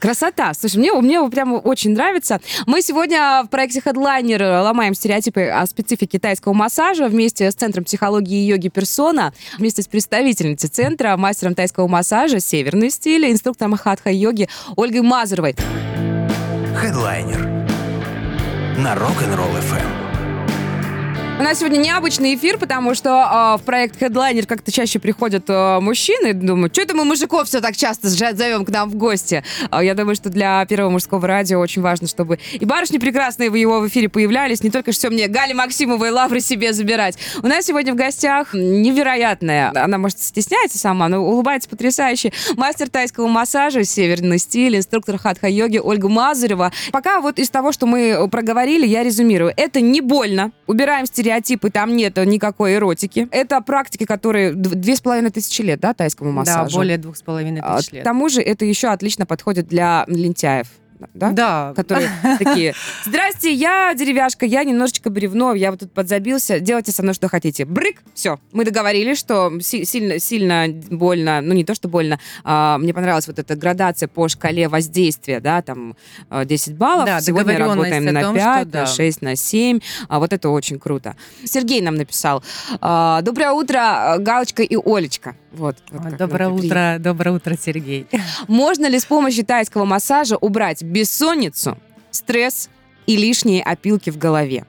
Красота. 0.00 0.54
Слушай, 0.54 0.78
мне, 0.78 0.92
мне 0.92 1.30
прямо 1.30 1.56
очень 1.56 1.92
нравится. 1.92 2.40
Мы 2.66 2.82
сегодня 2.82 3.42
в 3.44 3.48
проекте 3.48 3.80
Headliner 3.80 4.62
ломаем 4.62 4.94
стереотипы 4.94 5.42
о 5.42 5.66
специфике 5.66 6.18
тайского 6.18 6.54
массажа 6.54 7.06
вместе 7.06 7.50
с 7.50 7.54
Центром 7.54 7.84
психологии 7.84 8.42
и 8.42 8.46
йоги 8.46 8.68
Персона, 8.68 9.34
вместе 9.58 9.82
с 9.82 9.88
представительницей 9.88 10.70
центра, 10.70 11.16
мастером 11.16 11.54
тайского 11.54 11.86
массажа 11.86 12.40
«Северный 12.40 12.90
стиль», 12.90 13.30
инструктором 13.30 13.76
хатха-йоги 13.76 14.48
Ольгой 14.76 15.02
Мазуровой. 15.02 15.54
Хедлайнер 16.76 17.46
на 18.78 18.94
Rock'n'Roll 18.94 19.60
FM. 19.60 19.99
У 21.40 21.42
нас 21.42 21.60
сегодня 21.60 21.78
необычный 21.78 22.34
эфир, 22.34 22.58
потому 22.58 22.94
что 22.94 23.56
э, 23.56 23.62
в 23.62 23.64
проект 23.64 24.00
Headliner 24.02 24.44
как-то 24.44 24.70
чаще 24.70 24.98
приходят 24.98 25.48
э, 25.48 25.80
мужчины. 25.80 26.34
Думаю, 26.34 26.68
что 26.70 26.82
это 26.82 26.94
мы 26.94 27.06
мужиков 27.06 27.48
все 27.48 27.62
так 27.62 27.74
часто 27.74 28.10
зовем 28.10 28.66
к 28.66 28.68
нам 28.68 28.90
в 28.90 28.96
гости? 28.96 29.42
А 29.70 29.82
я 29.82 29.94
думаю, 29.94 30.16
что 30.16 30.28
для 30.28 30.62
первого 30.66 30.90
мужского 30.90 31.26
радио 31.26 31.58
очень 31.58 31.80
важно, 31.80 32.08
чтобы 32.08 32.40
и 32.52 32.66
барышни 32.66 32.98
прекрасные 32.98 33.48
в 33.48 33.54
его 33.54 33.80
в 33.80 33.88
эфире 33.88 34.10
появлялись, 34.10 34.62
не 34.62 34.68
только 34.68 34.92
все 34.92 35.08
мне 35.08 35.28
Гали 35.28 35.54
Максимова 35.54 36.04
и 36.04 36.10
Лавры 36.10 36.40
себе 36.40 36.74
забирать. 36.74 37.16
У 37.42 37.46
нас 37.46 37.64
сегодня 37.64 37.94
в 37.94 37.96
гостях 37.96 38.52
невероятная, 38.52 39.72
она, 39.74 39.96
может, 39.96 40.18
стесняется 40.20 40.76
сама, 40.76 41.08
но 41.08 41.24
улыбается 41.24 41.70
потрясающе, 41.70 42.34
мастер 42.58 42.90
тайского 42.90 43.28
массажа, 43.28 43.84
северный 43.84 44.36
стиль, 44.36 44.76
инструктор 44.76 45.16
хатха-йоги 45.16 45.78
Ольга 45.78 46.10
Мазарева. 46.10 46.70
Пока 46.92 47.22
вот 47.22 47.38
из 47.38 47.48
того, 47.48 47.72
что 47.72 47.86
мы 47.86 48.28
проговорили, 48.30 48.86
я 48.86 49.02
резюмирую. 49.02 49.54
Это 49.56 49.80
не 49.80 50.02
больно. 50.02 50.52
Убираем 50.66 51.06
стереотипы, 51.06 51.29
там 51.70 51.96
нет 51.96 52.16
никакой 52.16 52.74
эротики. 52.74 53.28
Это 53.30 53.60
практики, 53.60 54.04
которые 54.04 54.52
две 54.52 54.96
с 54.96 55.00
половиной 55.00 55.30
тысячи 55.30 55.62
лет, 55.62 55.80
да, 55.80 55.94
тайскому 55.94 56.32
массажу? 56.32 56.70
Да, 56.70 56.76
более 56.76 56.98
двух 56.98 57.16
с 57.16 57.22
половиной 57.22 57.60
А, 57.62 57.76
тысяч 57.78 57.90
К 57.90 57.92
лет. 57.94 58.04
тому 58.04 58.28
же 58.28 58.40
это 58.40 58.64
еще 58.64 58.88
отлично 58.88 59.26
подходит 59.26 59.66
для 59.68 60.04
лентяев. 60.08 60.66
Да? 61.14 61.30
Да, 61.30 61.72
которые 61.76 62.10
такие, 62.38 62.74
здрасте, 63.04 63.52
я 63.52 63.94
деревяшка, 63.94 64.46
я 64.46 64.64
немножечко 64.64 65.10
бревно, 65.10 65.54
я 65.54 65.70
вот 65.70 65.80
тут 65.80 65.92
подзабился, 65.92 66.60
делайте 66.60 66.92
со 66.92 67.02
мной 67.02 67.14
что 67.14 67.28
хотите. 67.28 67.64
Брык, 67.64 68.02
все. 68.14 68.38
Мы 68.52 68.64
договорились, 68.64 69.18
что 69.18 69.52
си- 69.60 69.84
сильно, 69.84 70.18
сильно 70.18 70.66
больно, 70.68 71.40
ну 71.40 71.54
не 71.54 71.64
то, 71.64 71.74
что 71.74 71.88
больно, 71.88 72.18
а, 72.44 72.78
мне 72.78 72.92
понравилась 72.94 73.26
вот 73.26 73.38
эта 73.38 73.56
градация 73.56 74.08
по 74.08 74.28
шкале 74.28 74.68
воздействия, 74.68 75.40
да, 75.40 75.62
там 75.62 75.96
а, 76.28 76.44
10 76.44 76.74
баллов, 76.76 77.06
Да, 77.06 77.20
сегодня 77.20 77.58
работаем 77.58 78.04
на 78.04 78.20
том, 78.20 78.34
5, 78.34 78.44
что 78.44 78.64
на 78.78 78.84
да. 78.84 78.86
6, 78.86 79.22
на 79.22 79.36
7, 79.36 79.80
а, 80.08 80.18
вот 80.18 80.32
это 80.32 80.48
очень 80.48 80.78
круто. 80.78 81.16
Сергей 81.44 81.80
нам 81.80 81.94
написал, 81.94 82.42
а, 82.80 83.22
доброе 83.22 83.52
утро, 83.52 84.16
Галочка 84.18 84.62
и 84.62 84.76
Олечка. 84.76 85.34
Вот. 85.52 85.76
вот 85.90 86.16
Доброе 86.16 86.48
утро, 86.48 86.96
доброе 86.98 87.32
утро, 87.32 87.56
Сергей. 87.60 88.06
Можно 88.48 88.86
ли 88.86 88.98
с 88.98 89.04
помощью 89.04 89.44
тайского 89.44 89.84
массажа 89.84 90.36
убрать 90.36 90.82
бессонницу, 90.82 91.76
стресс 92.10 92.70
и 93.06 93.16
лишние 93.16 93.62
опилки 93.62 94.10
в 94.10 94.18
голове? 94.18 94.64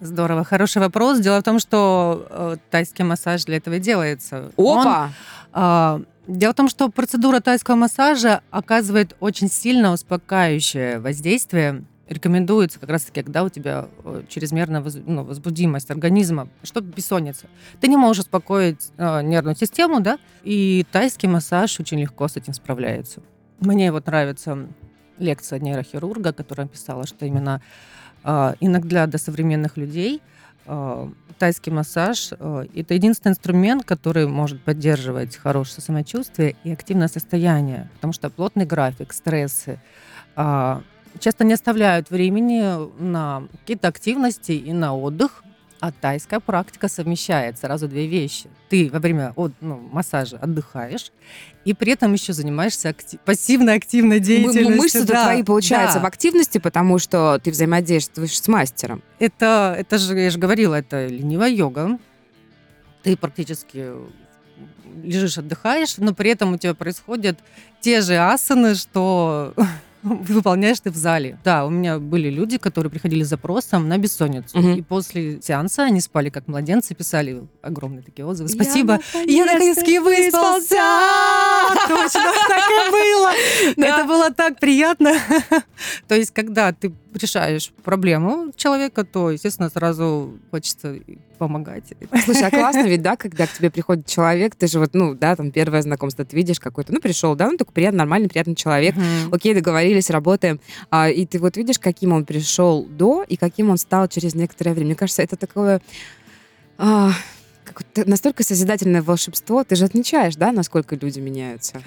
Здорово, 0.00 0.44
хороший 0.44 0.78
вопрос. 0.78 1.20
Дело 1.20 1.40
в 1.40 1.42
том, 1.42 1.58
что 1.58 2.26
э, 2.28 2.56
тайский 2.70 3.04
массаж 3.04 3.44
для 3.44 3.56
этого 3.56 3.74
и 3.74 3.80
делается. 3.80 4.52
Он, 4.56 4.80
Опа! 4.80 5.10
а, 5.52 6.00
дело 6.26 6.52
в 6.52 6.56
том, 6.56 6.68
что 6.68 6.90
процедура 6.90 7.40
тайского 7.40 7.76
массажа 7.76 8.42
оказывает 8.50 9.16
очень 9.20 9.50
сильно 9.50 9.92
успокаивающее 9.92 10.98
воздействие 10.98 11.84
рекомендуется 12.08 12.78
как 12.78 12.90
раз-таки, 12.90 13.22
когда 13.22 13.44
у 13.44 13.48
тебя 13.48 13.88
э, 14.04 14.22
чрезмерная 14.28 14.80
воз, 14.80 14.96
ну, 15.06 15.24
возбудимость 15.24 15.90
организма, 15.90 16.48
чтобы 16.62 16.92
бессонница. 16.92 17.46
Ты 17.80 17.88
не 17.88 17.96
можешь 17.96 18.24
успокоить 18.24 18.90
э, 18.96 19.22
нервную 19.22 19.56
систему, 19.56 20.00
да, 20.00 20.18
и 20.44 20.84
тайский 20.92 21.28
массаж 21.28 21.80
очень 21.80 22.00
легко 22.00 22.28
с 22.28 22.36
этим 22.36 22.54
справляется. 22.54 23.22
Мне 23.60 23.90
вот 23.90 24.06
нравится 24.06 24.68
лекция 25.18 25.58
нейрохирурга, 25.58 26.32
которая 26.32 26.68
писала, 26.68 27.06
что 27.06 27.26
именно 27.26 27.60
э, 28.22 28.54
иногда 28.60 29.06
для 29.06 29.18
современных 29.18 29.76
людей 29.76 30.22
э, 30.66 31.08
тайский 31.38 31.72
массаж 31.72 32.30
э, 32.38 32.66
это 32.74 32.94
единственный 32.94 33.32
инструмент, 33.32 33.84
который 33.84 34.28
может 34.28 34.62
поддерживать 34.62 35.36
хорошее 35.36 35.82
самочувствие 35.82 36.56
и 36.64 36.72
активное 36.72 37.08
состояние, 37.08 37.90
потому 37.94 38.12
что 38.12 38.30
плотный 38.30 38.64
график, 38.64 39.12
стрессы, 39.12 39.80
э, 40.36 40.80
часто 41.18 41.44
не 41.44 41.54
оставляют 41.54 42.10
времени 42.10 42.62
на 43.00 43.48
какие-то 43.60 43.88
активности 43.88 44.52
и 44.52 44.72
на 44.72 44.96
отдых. 44.96 45.42
А 45.78 45.92
тайская 45.92 46.40
практика 46.40 46.88
совмещает 46.88 47.58
сразу 47.58 47.86
две 47.86 48.06
вещи. 48.06 48.48
Ты 48.70 48.88
во 48.90 48.98
время 48.98 49.34
от, 49.36 49.52
ну, 49.60 49.76
массажа 49.92 50.38
отдыхаешь, 50.38 51.12
и 51.66 51.74
при 51.74 51.92
этом 51.92 52.14
еще 52.14 52.32
занимаешься 52.32 52.88
актив, 52.88 53.20
пассивно-активной 53.20 54.18
деятельностью. 54.20 54.76
Мышцы 54.76 55.04
да, 55.04 55.24
твои, 55.24 55.42
получается, 55.42 55.98
да. 55.98 56.04
в 56.04 56.06
активности, 56.06 56.56
потому 56.56 56.98
что 56.98 57.38
ты 57.44 57.50
взаимодействуешь 57.50 58.40
с 58.40 58.48
мастером. 58.48 59.02
Это, 59.18 59.76
это 59.78 59.98
же, 59.98 60.18
я 60.18 60.30
же 60.30 60.38
говорила, 60.38 60.74
это 60.74 61.08
ленивая 61.08 61.50
йога. 61.50 61.98
Ты 63.02 63.14
практически 63.14 63.92
лежишь, 65.02 65.36
отдыхаешь, 65.36 65.98
но 65.98 66.14
при 66.14 66.30
этом 66.30 66.54
у 66.54 66.58
тебя 66.58 66.74
происходят 66.74 67.38
те 67.80 68.00
же 68.00 68.16
асаны, 68.16 68.74
что 68.74 69.54
выполняешь 70.28 70.80
ты 70.80 70.90
в 70.90 70.96
зале. 70.96 71.38
Да, 71.44 71.66
у 71.66 71.70
меня 71.70 71.98
были 71.98 72.30
люди, 72.30 72.58
которые 72.58 72.90
приходили 72.90 73.24
с 73.24 73.28
запросом 73.28 73.88
на 73.88 73.98
бессонницу. 73.98 74.58
Угу. 74.58 74.68
И 74.68 74.82
после 74.82 75.42
сеанса 75.42 75.82
они 75.82 76.00
спали 76.00 76.30
как 76.30 76.46
младенцы, 76.46 76.94
писали 76.94 77.42
огромные 77.62 78.02
такие 78.02 78.24
отзывы. 78.24 78.48
Спасибо, 78.48 79.00
я 79.26 79.44
наконец-таки 79.44 79.98
выспался! 79.98 80.76
Точно, 81.88 82.32
так 82.48 82.70
и 82.70 82.90
было! 82.90 83.32
Это 83.76 84.04
было 84.04 84.30
так 84.30 84.60
приятно. 84.60 85.14
То 86.06 86.14
есть, 86.14 86.30
когда 86.30 86.72
ты 86.72 86.92
решаешь 87.12 87.72
проблему 87.82 88.52
человека, 88.56 89.04
то, 89.04 89.30
естественно, 89.30 89.70
сразу 89.70 90.38
хочется 90.50 90.98
помогать. 91.36 91.84
Слушай, 92.24 92.48
а 92.48 92.50
классно 92.50 92.86
ведь, 92.86 93.02
да, 93.02 93.16
когда 93.16 93.46
к 93.46 93.52
тебе 93.52 93.70
приходит 93.70 94.06
человек, 94.06 94.54
ты 94.54 94.66
же 94.66 94.78
вот, 94.78 94.94
ну, 94.94 95.14
да, 95.14 95.36
там 95.36 95.50
первое 95.50 95.82
знакомство, 95.82 96.24
ты 96.24 96.36
видишь 96.36 96.60
какой-то, 96.60 96.92
ну, 96.92 97.00
пришел, 97.00 97.34
да, 97.34 97.50
ну, 97.50 97.56
такой 97.56 97.72
приятный, 97.72 97.98
нормальный, 97.98 98.28
приятный 98.28 98.54
человек, 98.54 98.94
mm-hmm. 98.96 99.34
окей, 99.34 99.54
договорились, 99.54 100.10
работаем, 100.10 100.60
а, 100.90 101.08
и 101.08 101.26
ты 101.26 101.38
вот 101.38 101.56
видишь, 101.56 101.78
каким 101.78 102.12
он 102.12 102.24
пришел 102.24 102.84
до 102.84 103.22
и 103.22 103.36
каким 103.36 103.70
он 103.70 103.78
стал 103.78 104.08
через 104.08 104.34
некоторое 104.34 104.72
время. 104.72 104.86
Мне 104.86 104.96
кажется, 104.96 105.22
это 105.22 105.36
такое... 105.36 105.80
А, 106.78 107.12
настолько 107.94 108.42
созидательное 108.42 109.02
волшебство, 109.02 109.64
ты 109.64 109.76
же 109.76 109.84
отмечаешь, 109.84 110.36
да, 110.36 110.52
насколько 110.52 110.96
люди 110.96 111.20
меняются? 111.20 111.82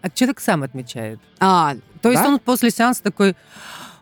А 0.00 0.10
человек 0.10 0.40
сам 0.40 0.62
отмечает. 0.62 1.18
А, 1.40 1.74
то 1.74 1.80
да? 2.04 2.10
есть 2.10 2.24
он 2.24 2.38
после 2.38 2.70
сеанса 2.70 3.02
такой, 3.02 3.34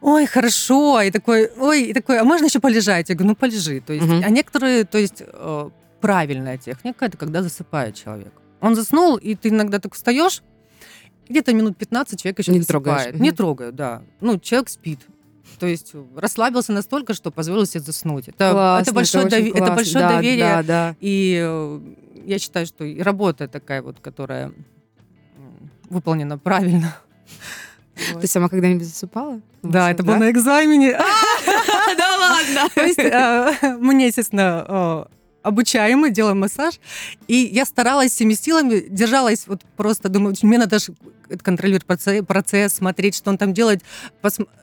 ой, 0.00 0.26
хорошо, 0.26 1.00
и 1.00 1.10
такой, 1.10 1.50
ой, 1.58 1.82
и 1.82 1.92
такой, 1.92 2.18
а 2.18 2.24
можно 2.24 2.46
еще 2.46 2.60
полежать? 2.60 3.08
Я 3.08 3.14
говорю, 3.14 3.30
ну 3.30 3.36
полежи. 3.36 3.80
То 3.80 3.92
есть, 3.92 4.06
угу. 4.06 4.22
а 4.24 4.30
некоторые, 4.30 4.84
то 4.84 4.98
есть 4.98 5.22
э, 5.26 5.70
правильная 6.00 6.58
техника 6.58 7.06
это 7.06 7.16
когда 7.16 7.42
засыпает 7.42 7.94
человек. 7.94 8.32
Он 8.60 8.74
заснул, 8.74 9.16
и 9.16 9.34
ты 9.34 9.48
иногда 9.48 9.78
так 9.78 9.94
встаешь, 9.94 10.42
где-то 11.28 11.52
минут 11.52 11.76
15 11.76 12.20
человек 12.20 12.38
еще 12.38 12.52
не 12.52 12.60
засыпает. 12.60 12.84
Трогаешь. 12.84 13.20
Не 13.20 13.32
трогаю, 13.32 13.72
да. 13.72 14.02
Ну, 14.20 14.38
человек 14.38 14.68
спит. 14.68 15.00
То 15.58 15.66
есть 15.66 15.94
расслабился 16.14 16.72
настолько, 16.72 17.14
что 17.14 17.30
позволил 17.30 17.66
себе 17.66 17.80
заснуть. 17.80 18.28
Это, 18.28 18.50
классно, 18.50 18.82
это 18.82 18.92
большое, 18.92 19.26
это, 19.26 19.36
дови- 19.36 19.52
это 19.54 19.72
большое 19.72 20.04
да, 20.04 20.16
доверие. 20.16 20.44
Да, 20.44 20.62
да. 20.62 20.96
И 21.00 21.40
э, 21.42 21.80
я 22.24 22.38
считаю, 22.38 22.66
что 22.66 22.84
и 22.84 23.00
работа 23.00 23.48
такая 23.48 23.82
вот, 23.82 24.00
которая 24.00 24.52
выполнена 25.88 26.38
правильно. 26.38 26.96
Вот. 28.12 28.20
Ты 28.20 28.26
сама 28.26 28.48
когда-нибудь 28.48 28.86
засыпала? 28.86 29.40
Да, 29.62 29.90
это 29.90 30.02
было 30.02 30.16
на 30.16 30.30
экзамене. 30.30 30.98
Да 31.96 32.16
ладно! 32.18 32.68
То 32.74 32.82
есть 32.82 32.98
э, 32.98 33.76
мне, 33.78 34.08
естественно, 34.08 35.06
обучаемый, 35.46 36.10
делаем 36.10 36.40
массаж. 36.40 36.80
И 37.28 37.36
я 37.36 37.64
старалась 37.64 38.12
всеми 38.12 38.34
силами, 38.34 38.84
держалась 38.88 39.46
вот 39.46 39.62
просто, 39.76 40.08
думаю, 40.08 40.34
мне 40.42 40.58
надо 40.58 40.78
же 40.78 40.92
контролировать 41.42 41.86
процесс, 41.86 42.74
смотреть, 42.74 43.14
что 43.14 43.30
он 43.30 43.38
там 43.38 43.54
делает. 43.54 43.82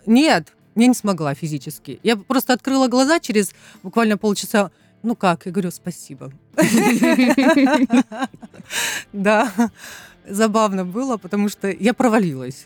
Нет, 0.05 0.53
я 0.75 0.87
не 0.87 0.93
смогла 0.93 1.33
физически. 1.33 1.99
Я 2.03 2.17
просто 2.17 2.53
открыла 2.53 2.87
глаза 2.87 3.19
через 3.19 3.53
буквально 3.81 4.17
полчаса. 4.17 4.71
Ну 5.03 5.15
как? 5.15 5.45
Я 5.45 5.51
говорю, 5.51 5.71
спасибо. 5.71 6.31
Да, 9.11 9.51
забавно 10.27 10.85
было, 10.85 11.17
потому 11.17 11.49
что 11.49 11.69
я 11.69 11.93
провалилась 11.93 12.65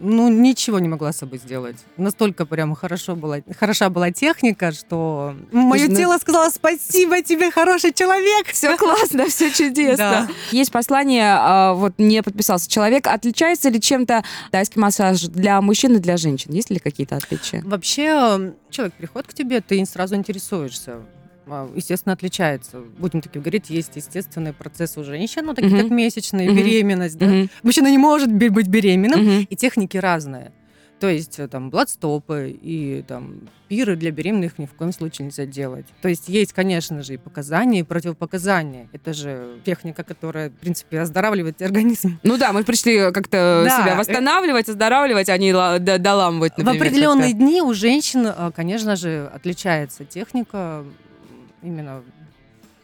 ну, 0.00 0.28
ничего 0.28 0.78
не 0.78 0.88
могла 0.88 1.12
с 1.12 1.18
собой 1.18 1.38
сделать. 1.38 1.76
Настолько 1.96 2.46
прям 2.46 2.74
хорошо 2.74 3.16
была, 3.16 3.38
хороша 3.58 3.90
была 3.90 4.10
техника, 4.10 4.72
что 4.72 5.34
мое 5.52 5.88
ну... 5.88 5.96
тело 5.96 6.18
сказало 6.18 6.50
спасибо 6.50 7.22
тебе, 7.22 7.50
хороший 7.50 7.92
человек. 7.92 8.46
Все 8.48 8.76
классно, 8.76 9.26
все 9.28 9.50
чудесно. 9.54 10.28
Да. 10.28 10.28
Есть 10.50 10.72
послание, 10.72 11.36
а, 11.38 11.74
вот 11.74 11.94
не 11.98 12.22
подписался 12.22 12.70
человек. 12.70 13.06
Отличается 13.06 13.68
ли 13.68 13.80
чем-то 13.80 14.24
тайский 14.50 14.80
массаж 14.80 15.22
для 15.22 15.60
мужчин 15.60 15.96
и 15.96 15.98
для 15.98 16.16
женщин? 16.16 16.52
Есть 16.52 16.70
ли 16.70 16.78
какие-то 16.78 17.16
отличия? 17.16 17.62
Вообще, 17.64 18.54
человек 18.70 18.94
приходит 18.94 19.28
к 19.28 19.34
тебе, 19.34 19.60
ты 19.60 19.84
сразу 19.86 20.14
интересуешься 20.14 21.00
естественно, 21.74 22.12
отличается. 22.12 22.80
Будем 22.98 23.20
таки 23.20 23.38
говорить, 23.38 23.70
есть 23.70 23.96
естественные 23.96 24.52
процессы 24.52 25.00
у 25.00 25.04
женщин, 25.04 25.46
ну, 25.46 25.54
такие 25.54 25.72
uh-huh. 25.72 25.82
как 25.82 25.90
месячные, 25.90 26.48
uh-huh. 26.48 26.56
беременность. 26.56 27.18
Да? 27.18 27.26
Uh-huh. 27.26 27.50
Мужчина 27.62 27.88
не 27.88 27.98
может 27.98 28.32
быть 28.32 28.68
беременным, 28.68 29.20
uh-huh. 29.20 29.46
и 29.48 29.56
техники 29.56 29.96
разные. 29.96 30.52
То 30.98 31.08
есть 31.08 31.38
э, 31.38 31.46
там 31.46 31.68
бладстопы 31.68 32.56
и 32.58 33.04
там 33.06 33.48
пиры 33.68 33.96
для 33.96 34.10
беременных 34.10 34.58
ни 34.58 34.64
в 34.64 34.72
коем 34.72 34.92
случае 34.92 35.26
нельзя 35.26 35.44
делать. 35.44 35.84
То 36.00 36.08
есть 36.08 36.28
есть, 36.28 36.54
конечно 36.54 37.02
же, 37.02 37.14
и 37.14 37.16
показания, 37.18 37.80
и 37.80 37.82
противопоказания. 37.82 38.88
Это 38.92 39.12
же 39.12 39.60
техника, 39.64 40.04
которая, 40.04 40.48
в 40.48 40.54
принципе, 40.54 41.00
оздоравливает 41.00 41.60
организм. 41.60 42.18
Ну 42.22 42.38
да, 42.38 42.52
мы 42.52 42.64
пришли 42.64 43.12
как-то 43.12 43.64
да. 43.66 43.82
себя 43.82 43.94
восстанавливать, 43.96 44.70
оздоравливать, 44.70 45.28
а 45.28 45.36
не 45.36 45.52
доламывать, 45.52 46.56
например. 46.56 46.74
В 46.74 46.82
определенные 46.82 47.34
дни 47.34 47.60
у 47.60 47.74
женщин, 47.74 48.26
э, 48.26 48.50
конечно 48.56 48.96
же, 48.96 49.30
отличается 49.34 50.06
техника 50.06 50.82
именно 51.62 52.02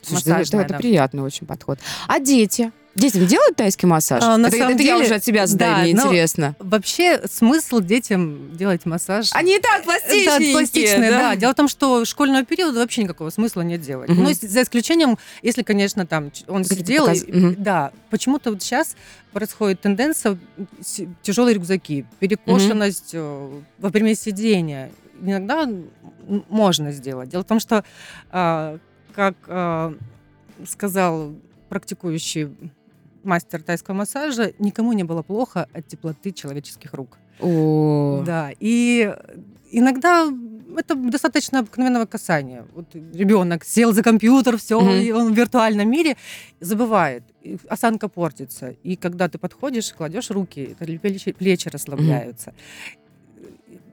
Слушай, 0.02 0.28
массажная. 0.28 0.64
Это, 0.64 0.74
это 0.74 0.82
приятный 0.82 1.22
очень 1.22 1.46
подход. 1.46 1.78
А 2.08 2.18
дети? 2.18 2.72
Детям 2.94 3.26
делают 3.26 3.56
тайский 3.56 3.86
массаж? 3.88 4.22
А, 4.22 4.36
на 4.36 4.48
это 4.48 4.58
самом 4.58 4.74
это 4.74 4.78
деле, 4.78 4.90
я 4.90 4.98
уже 4.98 5.14
от 5.14 5.24
себя 5.24 5.46
задаю, 5.46 5.72
да, 5.72 5.82
мне 5.82 5.90
интересно. 5.92 6.54
Вообще 6.58 7.22
смысл 7.26 7.80
детям 7.80 8.54
делать 8.54 8.84
массаж... 8.84 9.30
Они 9.32 9.56
и 9.56 9.60
так 9.60 9.84
пластичненькие. 9.84 10.52
Да, 10.52 10.58
пластичные, 10.58 11.10
да? 11.10 11.18
да. 11.18 11.36
Дело 11.36 11.52
в 11.52 11.54
том, 11.54 11.68
что 11.68 12.04
школьного 12.04 12.44
периода 12.44 12.80
вообще 12.80 13.04
никакого 13.04 13.30
смысла 13.30 13.62
нет 13.62 13.80
делать. 13.80 14.10
Угу. 14.10 14.20
Ну, 14.20 14.30
за 14.34 14.62
исключением, 14.62 15.16
если, 15.40 15.62
конечно, 15.62 16.06
там 16.06 16.30
он 16.48 16.64
сидел... 16.64 17.06
Показ... 17.06 17.22
Угу. 17.22 17.54
Да, 17.56 17.92
почему-то 18.10 18.50
вот 18.50 18.62
сейчас 18.62 18.94
происходит 19.32 19.80
тенденция 19.80 20.36
тяжелые 21.22 21.54
рюкзаки, 21.54 22.04
перекошенность 22.20 23.14
угу. 23.14 23.62
во 23.78 23.88
время 23.88 24.14
сидения. 24.14 24.90
Иногда 25.22 25.68
можно 26.48 26.92
сделать. 26.92 27.28
Дело 27.28 27.42
в 27.42 27.46
том, 27.46 27.60
что, 27.60 27.84
а, 28.30 28.78
как 29.14 29.36
а, 29.46 29.94
сказал 30.66 31.34
практикующий 31.68 32.48
мастер 33.22 33.62
тайского 33.62 33.94
массажа, 33.94 34.52
никому 34.58 34.92
не 34.92 35.04
было 35.04 35.22
плохо 35.22 35.68
от 35.72 35.86
теплоты 35.86 36.32
человеческих 36.32 36.92
рук. 36.94 37.18
О. 37.40 38.22
Да, 38.26 38.50
и 38.58 39.14
иногда 39.70 40.28
это 40.76 40.94
достаточно 40.94 41.60
обыкновенного 41.60 42.06
касания. 42.06 42.66
Вот 42.74 42.94
ребенок 42.94 43.64
сел 43.64 43.92
за 43.92 44.02
компьютер, 44.02 44.56
все, 44.56 44.80
mm-hmm. 44.80 45.02
и 45.02 45.12
он 45.12 45.32
в 45.32 45.36
виртуальном 45.36 45.90
мире 45.90 46.16
забывает, 46.60 47.22
осанка 47.68 48.08
портится. 48.08 48.74
И 48.82 48.96
когда 48.96 49.28
ты 49.28 49.38
подходишь, 49.38 49.92
кладешь 49.92 50.30
руки, 50.30 50.76
плечи, 50.78 51.32
плечи 51.32 51.68
расслабляются. 51.68 52.50
Mm-hmm 52.50 53.01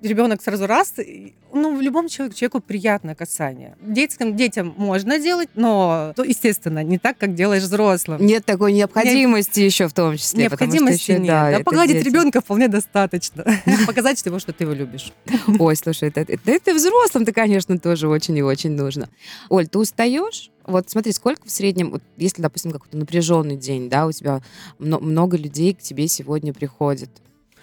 ребенок 0.02 0.42
сразу 0.42 0.68
раз, 0.68 0.94
ну, 1.54 1.76
в 1.76 1.82
любом 1.82 2.08
человеку, 2.08 2.36
человеку 2.36 2.60
приятное 2.62 3.16
касание. 3.16 3.76
Детям, 3.82 4.36
детям 4.36 4.74
можно 4.78 5.20
делать, 5.20 5.50
но, 5.56 6.14
то, 6.16 6.24
естественно, 6.24 6.84
не 6.84 6.98
так, 6.98 7.18
как 7.18 7.36
делаешь 7.36 7.64
взрослым. 7.64 8.26
Нет 8.26 8.46
такой 8.46 8.74
необходимости 8.74 9.60
нет, 9.60 9.72
еще 9.72 9.88
в 9.88 9.94
том 9.94 10.18
числе. 10.18 10.44
Необходимости 10.44 11.12
еще, 11.12 11.20
нет. 11.20 11.28
Да, 11.28 11.58
а 11.58 11.64
погладить 11.64 11.98
дети. 11.98 12.08
ребенка 12.08 12.42
вполне 12.42 12.68
достаточно. 12.68 13.46
Показать 13.88 14.24
его, 14.26 14.40
что 14.40 14.54
ты 14.54 14.64
его 14.64 14.74
любишь. 14.74 15.12
Ой, 15.60 15.76
слушай, 15.76 16.10
это, 16.10 16.22
это, 16.22 16.52
это 16.52 16.74
взрослым-то, 16.74 17.34
конечно, 17.34 17.78
тоже 17.80 18.08
очень 18.08 18.38
и 18.38 18.42
очень 18.42 18.72
нужно. 18.72 19.10
Оль, 19.50 19.68
ты 19.68 19.80
устаешь? 19.80 20.52
Вот 20.66 20.90
смотри, 20.90 21.12
сколько 21.14 21.48
в 21.48 21.52
среднем, 21.52 21.92
вот 21.92 22.04
если, 22.18 22.42
допустим, 22.42 22.72
какой-то 22.72 22.96
напряженный 22.96 23.58
день, 23.58 23.90
да, 23.90 24.06
у 24.06 24.12
тебя 24.12 24.42
много 24.78 25.36
людей 25.36 25.74
к 25.74 25.80
тебе 25.80 26.08
сегодня 26.08 26.54
приходит, 26.54 27.10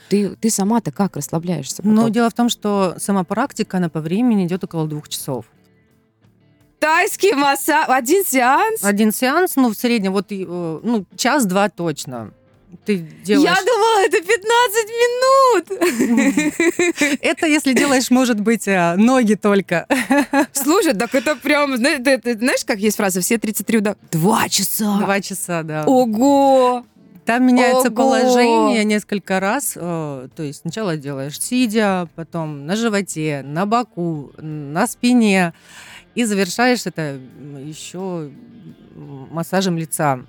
Ты, 0.09 0.31
ты 0.37 0.51
сама-то 0.51 0.93
как 0.93 1.17
расслабляешься? 1.17 1.83
Потом? 1.83 2.13
дело 2.13 2.31
в 2.31 2.35
том, 2.35 2.49
что 2.49 2.95
сама 2.99 3.25
практика, 3.25 3.79
она 3.79 3.89
по 3.89 4.01
времени 4.01 4.47
идет 4.47 4.63
около 4.65 4.87
двух 4.87 5.09
часов. 5.09 5.47
Тайский 6.79 7.33
массаж, 7.33 7.87
один 7.89 8.25
сеанс? 8.25 8.85
Один 8.85 9.13
сеанс, 9.13 9.57
ну, 9.57 9.71
в 9.71 9.75
среднем, 9.75 10.13
вот, 10.13 10.27
э, 10.31 10.37
ну, 10.37 11.07
час-два 11.17 11.69
точно. 11.69 12.33
Ты 12.85 12.99
делаешь... 12.99 13.49
Я 13.49 13.57
думала, 13.65 14.05
это 14.05 14.19
15 14.23 14.89
минут. 15.03 15.67
Это 17.23 17.47
если 17.47 17.73
делаешь, 17.73 18.11
может 18.11 18.41
быть, 18.41 18.69
э, 18.69 18.95
ноги 18.97 19.35
только. 19.35 19.87
Слушай, 20.53 20.95
так 20.95 21.15
это 21.15 21.37
прям, 21.37 21.77
знаешь, 21.77 22.65
как 22.65 22.79
есть 22.79 22.97
фраза, 22.97 23.21
все 23.21 23.39
33 23.39 23.79
удара? 23.79 23.97
Два 24.11 24.49
часа. 24.49 24.99
Два 24.99 25.21
часа, 25.21 25.63
да. 25.63 25.85
Ого! 25.87 26.85
Там 27.27 27.45
меняется 27.47 27.89
Ого! 27.89 27.97
положение 27.97 28.85
несколько 28.85 29.41
раз. 29.41 29.73
э, 29.77 30.29
То 30.35 30.43
есть 30.43 30.61
сначала 30.61 30.97
делаешь 30.97 31.39
сидя, 31.41 32.09
потом 32.15 32.65
на 32.67 32.77
животе, 32.77 33.43
на 33.45 33.67
боку, 33.67 34.33
на 34.39 34.87
спине. 34.87 35.53
И 36.15 36.25
завершаешь 36.25 36.87
это 36.87 37.19
еще 37.63 38.31
массажем 39.31 39.77
лица. 39.77 40.21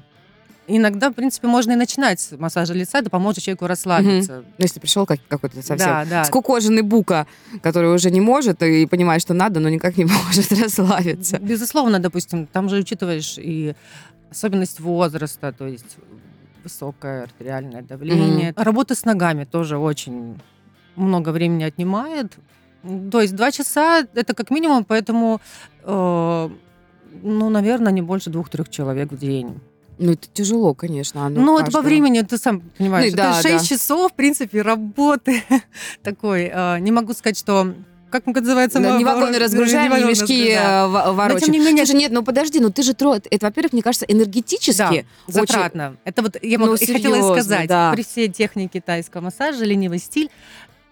Иногда, 0.69 1.09
в 1.11 1.13
принципе, 1.13 1.47
можно 1.47 1.71
и 1.71 1.75
начинать 1.75 2.19
с 2.19 2.37
массажа 2.37 2.73
лица, 2.73 2.97
это 2.99 3.09
поможет 3.09 3.41
человеку 3.41 3.67
расслабиться. 3.67 4.43
Ну, 4.45 4.53
если 4.57 4.81
пришел 4.81 5.05
как, 5.05 5.19
какой-то 5.29 5.55
совсем 5.57 5.77
Да, 5.77 6.03
да. 6.05 6.23
скукоженный 6.25 6.81
бука, 6.81 7.25
который 7.63 7.93
уже 7.93 8.11
не 8.11 8.19
может 8.19 8.61
и 8.61 8.85
понимает, 8.85 9.21
что 9.21 9.33
надо, 9.33 9.61
но 9.61 9.69
никак 9.69 9.95
не 9.95 10.03
может 10.25 10.51
расслабиться. 10.51 11.37
Безусловно, 11.39 11.99
допустим, 11.99 12.47
там 12.47 12.67
же 12.67 12.75
учитываешь 12.79 13.37
и 13.37 13.75
особенность 14.29 14.81
возраста, 14.81 15.53
то 15.57 15.65
есть 15.67 15.95
высокое 16.67 17.23
артериальное 17.23 17.81
давление. 17.81 18.53
Работа 18.55 18.93
с 18.93 19.05
ногами 19.05 19.45
тоже 19.45 19.77
очень 19.77 20.37
много 20.95 21.29
времени 21.29 21.63
отнимает. 21.63 22.37
То 23.11 23.21
есть 23.21 23.35
два 23.35 23.51
часа 23.51 24.05
это 24.13 24.33
как 24.33 24.51
минимум, 24.51 24.85
поэтому, 24.85 25.39
э, 25.83 26.49
ну, 27.23 27.49
наверное, 27.49 27.91
не 27.91 28.01
больше 28.01 28.29
двух-трех 28.29 28.69
человек 28.69 29.11
в 29.11 29.17
день. 29.17 29.59
Ну, 29.99 30.11
это 30.11 30.27
тяжело, 30.31 30.73
конечно. 30.73 31.25
оно 31.25 31.41
Ну, 31.41 31.55
это 31.55 31.65
по 31.65 31.77
каждого. 31.77 31.81
времени, 31.83 32.21
ты 32.21 32.37
сам 32.37 32.61
понимаешь. 32.77 33.11
Ну, 33.11 33.17
да, 33.17 33.39
это 33.39 33.49
6 33.49 33.57
да. 33.57 33.75
часов, 33.75 34.11
в 34.11 34.15
принципе, 34.15 34.61
работы 34.61 35.41
такой. 36.03 36.51
э, 36.53 36.79
не 36.79 36.91
могу 36.91 37.13
сказать, 37.13 37.37
что... 37.37 37.73
Как 38.09 38.25
называется? 38.25 38.79
Да, 38.79 38.97
не 38.97 39.03
вагоны 39.03 39.37
разгружаем, 39.37 39.91
не 39.93 39.99
не 40.03 40.09
мешки 40.09 40.55
разгружаем. 40.55 40.85
э, 40.85 40.87
во- 40.87 41.05
Но, 41.07 41.13
ворочаем. 41.13 41.43
тем 41.43 41.51
не 41.51 41.59
менее, 41.59 41.85
Слушай, 41.85 41.99
нет, 41.99 42.11
ну 42.13 42.23
подожди, 42.23 42.59
ну 42.61 42.69
ты 42.71 42.81
же 42.83 42.93
тро... 42.93 43.15
Это, 43.15 43.45
во-первых, 43.45 43.73
мне 43.73 43.81
кажется, 43.81 44.05
энергетически 44.05 44.77
Да, 44.77 44.89
очень... 44.89 45.05
затратно. 45.27 45.97
Это 46.05 46.21
вот 46.21 46.37
я 46.41 46.57
Ну, 46.57 46.73
и 46.73 46.77
хотела 46.77 46.95
и 46.95 47.01
серьезно, 47.17 47.33
сказать. 47.33 47.67
да. 47.67 47.91
При 47.93 48.03
всей 48.03 48.29
технике 48.29 48.79
тайского 48.79 49.21
массажа 49.21 49.65
ленивый 49.65 49.99
стиль 49.99 50.29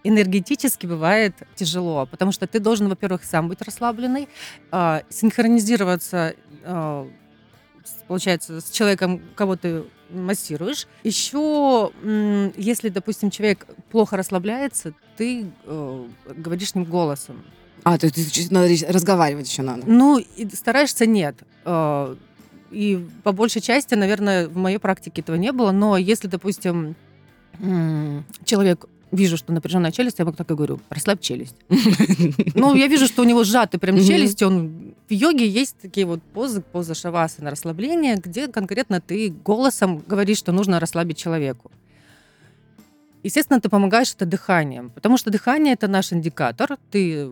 энергетически 0.04 0.86
бывает 0.86 1.34
тяжело, 1.54 2.06
потому 2.06 2.32
что 2.32 2.46
ты 2.46 2.60
должен, 2.60 2.88
во-первых, 2.88 3.24
сам 3.24 3.48
быть 3.48 3.62
расслабленный, 3.62 4.28
а, 4.70 5.02
синхронизироваться, 5.08 6.34
с- 6.64 8.02
получается, 8.08 8.60
с 8.60 8.70
человеком, 8.70 9.20
кого 9.34 9.56
ты 9.56 9.84
массируешь. 10.10 10.86
Еще, 11.04 11.90
если, 12.56 12.88
допустим, 12.88 13.30
человек 13.30 13.66
плохо 13.90 14.16
расслабляется, 14.16 14.92
ты 15.16 15.46
э, 15.64 16.04
говоришь 16.36 16.70
с 16.70 16.74
ним 16.74 16.84
голосом. 16.84 17.42
А, 17.84 17.98
то 17.98 18.06
есть 18.06 18.50
надо 18.50 18.68
разговаривать 18.88 19.48
еще 19.48 19.62
надо. 19.62 19.82
Ну, 19.86 20.18
и 20.18 20.48
стараешься 20.54 21.06
нет. 21.06 21.36
Э, 21.64 22.16
И 22.70 23.06
по 23.22 23.32
большей 23.32 23.62
части, 23.62 23.94
наверное, 23.94 24.48
в 24.48 24.56
моей 24.56 24.78
практике 24.78 25.22
этого 25.22 25.36
не 25.36 25.52
было. 25.52 25.70
Но 25.72 25.96
если, 25.96 26.28
допустим, 26.28 26.96
человек 28.44 28.86
вижу, 29.12 29.36
что 29.36 29.52
напряженная 29.52 29.92
челюсть, 29.92 30.18
я 30.18 30.24
ему 30.24 30.32
так 30.32 30.50
и 30.50 30.54
говорю, 30.54 30.80
расслабь 30.90 31.20
челюсть. 31.20 31.56
Ну, 32.54 32.74
я 32.74 32.86
вижу, 32.88 33.06
что 33.06 33.22
у 33.22 33.24
него 33.24 33.44
сжаты 33.44 33.78
прям 33.78 33.96
челюсти. 33.98 34.44
Он... 34.44 34.94
В 35.08 35.12
йоге 35.12 35.46
есть 35.46 35.76
такие 35.80 36.06
вот 36.06 36.22
позы, 36.22 36.60
поза 36.60 36.94
шавасана, 36.94 37.50
расслабления, 37.50 38.16
где 38.16 38.48
конкретно 38.48 39.00
ты 39.00 39.30
голосом 39.30 40.02
говоришь, 40.06 40.38
что 40.38 40.52
нужно 40.52 40.80
расслабить 40.80 41.18
человеку. 41.18 41.70
Естественно, 43.22 43.60
ты 43.60 43.68
помогаешь 43.68 44.12
это 44.14 44.24
дыханием, 44.24 44.90
потому 44.90 45.18
что 45.18 45.30
дыхание 45.30 45.74
это 45.74 45.88
наш 45.88 46.12
индикатор. 46.12 46.78
Ты, 46.90 47.30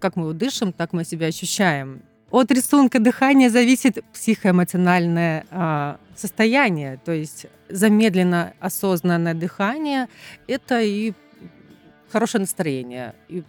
как 0.00 0.16
мы 0.16 0.32
дышим, 0.34 0.72
так 0.72 0.92
мы 0.92 1.04
себя 1.04 1.26
ощущаем. 1.26 2.02
От 2.30 2.50
рисунка 2.50 2.98
дыхания 2.98 3.50
зависит 3.50 4.04
психоэмоциональное 4.12 5.46
а, 5.50 5.98
состояние, 6.16 6.98
то 7.04 7.12
есть 7.12 7.46
замедленно 7.68 8.52
осознанное 8.58 9.34
дыхание– 9.34 10.08
это 10.48 10.80
и 10.80 11.12
хорошее 12.10 12.40
настроение, 12.40 13.14
и, 13.28 13.44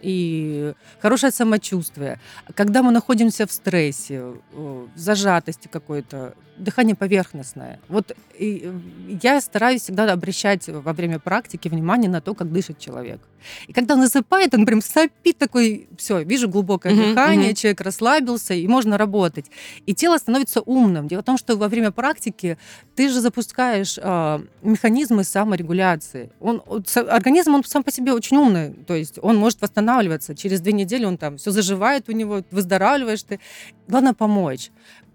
и 0.00 0.74
хорошее 1.00 1.30
самочувствие. 1.32 2.18
Когда 2.54 2.82
мы 2.82 2.90
находимся 2.90 3.46
в 3.46 3.52
стрессе, 3.52 4.34
в 4.52 4.88
зажатости 4.96 5.68
какой-то, 5.68 6.34
дыхание 6.58 6.94
поверхностное. 6.94 7.78
Вот 7.88 8.12
и, 8.38 8.62
э, 8.64 9.18
я 9.22 9.40
стараюсь 9.40 9.82
всегда 9.82 10.12
обращать 10.12 10.68
во 10.68 10.92
время 10.92 11.18
практики 11.18 11.68
внимание 11.68 12.10
на 12.10 12.20
то, 12.20 12.34
как 12.34 12.52
дышит 12.52 12.78
человек. 12.78 13.20
И 13.68 13.72
когда 13.72 13.94
он 13.94 14.00
засыпает, 14.02 14.54
он 14.54 14.66
прям 14.66 14.82
сопит 14.82 15.38
такой, 15.38 15.88
все, 15.96 16.22
вижу 16.22 16.48
глубокое 16.48 16.92
Мгм, 16.92 17.02
дыхание, 17.10 17.48
мгм. 17.48 17.54
человек 17.54 17.80
расслабился, 17.80 18.54
и 18.54 18.66
можно 18.66 18.98
работать. 18.98 19.46
И 19.86 19.94
тело 19.94 20.18
становится 20.18 20.60
умным. 20.60 21.06
Дело 21.08 21.22
в 21.22 21.24
том, 21.24 21.38
что 21.38 21.56
во 21.56 21.68
время 21.68 21.90
практики 21.90 22.58
ты 22.94 23.08
же 23.08 23.20
запускаешь 23.20 23.98
а, 24.02 24.42
механизмы 24.62 25.24
саморегуляции. 25.24 26.30
Он, 26.40 26.62
организм, 27.08 27.54
он 27.54 27.64
сам 27.64 27.82
по 27.82 27.92
себе 27.92 28.12
очень 28.12 28.36
умный, 28.36 28.72
то 28.86 28.94
есть 28.94 29.18
он 29.22 29.36
может 29.36 29.60
восстанавливаться. 29.60 30.34
Через 30.34 30.60
две 30.60 30.72
недели 30.72 31.04
он 31.04 31.16
там 31.16 31.36
все 31.36 31.50
заживает 31.50 32.08
у 32.08 32.12
него, 32.12 32.42
выздоравливаешь 32.50 33.22
ты. 33.22 33.40
Главное 33.88 34.14
помочь. 34.14 34.70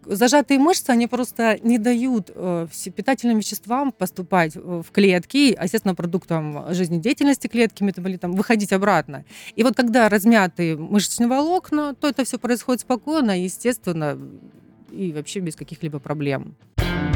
Зажатые 0.05 0.59
мышцы, 0.59 0.89
они 0.89 1.07
просто 1.07 1.59
не 1.63 1.77
дают 1.77 2.31
э, 2.33 2.67
питательным 2.95 3.37
веществам 3.37 3.91
поступать 3.91 4.55
э, 4.55 4.59
в 4.59 4.91
клетки, 4.91 5.53
а, 5.57 5.63
естественно, 5.63 5.95
продуктам 5.95 6.73
жизнедеятельности 6.73 7.47
клетки, 7.47 7.83
метаболитам, 7.83 8.33
выходить 8.33 8.73
обратно. 8.73 9.25
И 9.55 9.63
вот 9.63 9.75
когда 9.75 10.09
размятые 10.09 10.75
мышечные 10.75 11.27
волокна, 11.27 11.93
то 11.93 12.07
это 12.07 12.23
все 12.23 12.39
происходит 12.39 12.81
спокойно, 12.81 13.39
естественно, 13.43 14.17
и 14.91 15.11
вообще 15.13 15.39
без 15.39 15.55
каких-либо 15.55 15.99
проблем. 15.99 16.55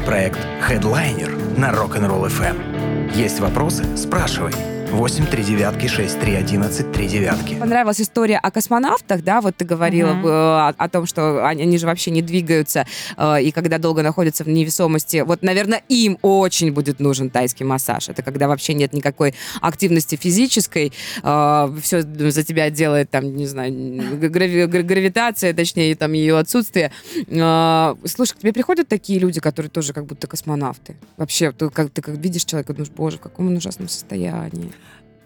Проект 0.04 0.38
Headliner 0.68 1.58
на 1.58 1.72
Rock'n'Roll 1.72 2.28
FM. 2.28 3.16
Есть 3.16 3.40
вопросы? 3.40 3.84
Спрашивай. 3.96 4.75
8 4.92 5.26
3 5.26 5.42
девятки 5.44 5.86
6 5.88 6.20
3 6.20 6.34
11 6.36 6.92
3 6.92 7.08
девятки. 7.08 7.54
Понравилась 7.56 8.00
история 8.00 8.38
о 8.38 8.50
космонавтах, 8.50 9.22
да, 9.22 9.40
вот 9.40 9.56
ты 9.56 9.64
говорила 9.64 10.10
э, 10.10 10.26
о, 10.28 10.68
о 10.76 10.88
том, 10.88 11.06
что 11.06 11.46
они, 11.46 11.62
они 11.62 11.76
же 11.76 11.86
вообще 11.86 12.10
не 12.10 12.22
двигаются, 12.22 12.86
э, 13.16 13.42
и 13.42 13.50
когда 13.50 13.78
долго 13.78 14.02
находятся 14.02 14.44
в 14.44 14.48
невесомости, 14.48 15.22
вот, 15.26 15.42
наверное, 15.42 15.82
им 15.88 16.18
очень 16.22 16.72
будет 16.72 17.00
нужен 17.00 17.30
тайский 17.30 17.64
массаж. 17.66 18.08
Это 18.08 18.22
когда 18.22 18.48
вообще 18.48 18.74
нет 18.74 18.92
никакой 18.92 19.34
активности 19.60 20.16
физической, 20.16 20.92
все 21.20 22.02
за 22.02 22.42
тебя 22.42 22.70
делает, 22.70 23.10
там, 23.10 23.36
не 23.36 23.46
знаю, 23.46 23.72
грави- 23.72 24.66
гра- 24.66 24.82
гравитация, 24.82 25.52
точнее, 25.52 25.94
там, 25.96 26.12
ее 26.12 26.38
отсутствие. 26.38 26.90
Э, 27.28 27.94
Слушай, 28.04 28.34
к 28.34 28.38
тебе 28.38 28.52
приходят 28.52 28.88
такие 28.88 29.18
люди, 29.18 29.40
которые 29.40 29.68
тоже 29.70 29.92
как 29.92 30.06
будто 30.06 30.26
космонавты? 30.26 30.96
Вообще, 31.16 31.52
ты 31.52 31.68
как, 31.70 31.90
ты 31.90 32.00
как 32.02 32.16
видишь 32.16 32.44
человека, 32.44 32.72
думаешь, 32.72 32.92
боже, 32.96 33.18
в 33.18 33.20
каком 33.20 33.48
он 33.48 33.56
ужасном 33.56 33.88
состоянии. 33.88 34.72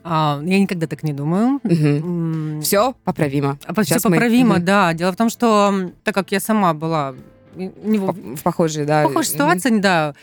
А, 0.03 0.41
я 0.45 0.59
никогда 0.61 0.87
так 0.87 1.03
не 1.03 1.13
думаю. 1.13 1.61
М, 1.65 2.61
Все 2.63 2.95
поправимо. 3.05 3.59
Все 3.73 3.85
Сейчас 3.85 4.05
мы- 4.05 4.13
поправимо, 4.13 4.57
Мгм. 4.57 4.65
да. 4.65 4.93
Дело 4.95 5.13
в 5.13 5.17
том, 5.17 5.29
что 5.31 5.91
так 6.05 6.15
как 6.15 6.33
я 6.33 6.41
сама 6.41 6.73
была 6.75 7.15
не 7.57 7.99
в 7.99 8.13
в 8.37 8.43
похожей, 8.43 8.87
да. 8.87 9.03
похожей 9.03 9.33
ситуации, 9.33 9.79
да, 9.81 10.15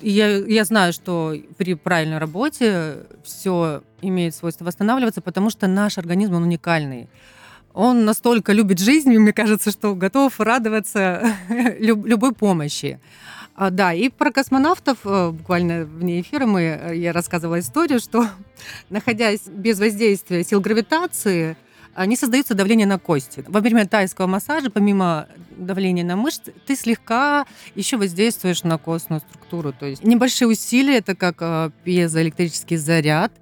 и 0.00 0.10
я, 0.10 0.28
я 0.36 0.64
знаю, 0.64 0.92
что 0.92 1.34
при 1.56 1.74
правильной 1.74 2.18
работе 2.18 2.98
все 3.24 3.82
имеет 4.00 4.34
свойство 4.34 4.64
восстанавливаться, 4.64 5.20
потому 5.20 5.50
что 5.50 5.66
наш 5.66 5.98
организм, 5.98 6.34
он 6.34 6.44
уникальный. 6.44 7.08
Он 7.74 8.04
настолько 8.04 8.52
любит 8.52 8.78
жизнь, 8.78 9.10
мне 9.18 9.32
кажется, 9.32 9.70
что 9.72 9.94
готов 9.94 10.38
радоваться 10.40 11.22
люб- 11.80 12.06
любой 12.06 12.32
помощи. 12.32 12.98
А, 13.56 13.70
да, 13.70 13.92
и 13.92 14.08
про 14.08 14.30
космонавтов, 14.30 14.98
э, 15.04 15.30
буквально 15.30 15.84
вне 15.84 16.20
эфира 16.20 16.46
мы, 16.46 16.60
э, 16.62 16.96
я 16.96 17.12
рассказывала 17.12 17.58
историю, 17.58 17.98
что 17.98 18.24
находясь 18.90 19.46
без 19.46 19.78
воздействия 19.78 20.44
сил 20.44 20.60
гравитации, 20.60 21.56
не 22.06 22.16
создается 22.16 22.54
давление 22.54 22.86
на 22.86 22.98
кости. 22.98 23.44
Во 23.48 23.60
время 23.60 23.86
тайского 23.86 24.26
массажа, 24.26 24.70
помимо 24.70 25.26
давления 25.50 26.04
на 26.04 26.16
мышцы, 26.16 26.54
ты 26.66 26.76
слегка 26.76 27.46
еще 27.74 27.96
воздействуешь 27.96 28.62
на 28.62 28.78
костную 28.78 29.20
структуру. 29.20 29.72
То 29.72 29.86
есть 29.86 30.04
небольшие 30.04 30.48
усилия, 30.48 30.98
это 30.98 31.14
как 31.14 31.36
э, 31.40 31.70
пьезоэлектрический 31.84 32.76
заряд. 32.76 33.32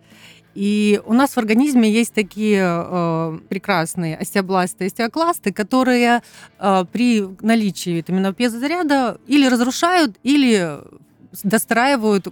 И 0.55 1.03
у 1.05 1.13
нас 1.13 1.33
в 1.33 1.39
организме 1.39 1.91
есть 1.91 2.15
такие 2.15 2.63
э, 2.65 3.39
прекрасные 3.51 4.17
остеобласты 4.17 4.87
остеокласты, 4.87 5.53
которые 5.53 6.23
э, 6.59 6.85
при 6.91 7.29
наличии 7.43 7.91
витаминного 7.91 8.33
пьезозаряда 8.33 9.21
или 9.27 9.47
разрушают, 9.47 10.17
или 10.23 10.79
достраивают 11.43 12.29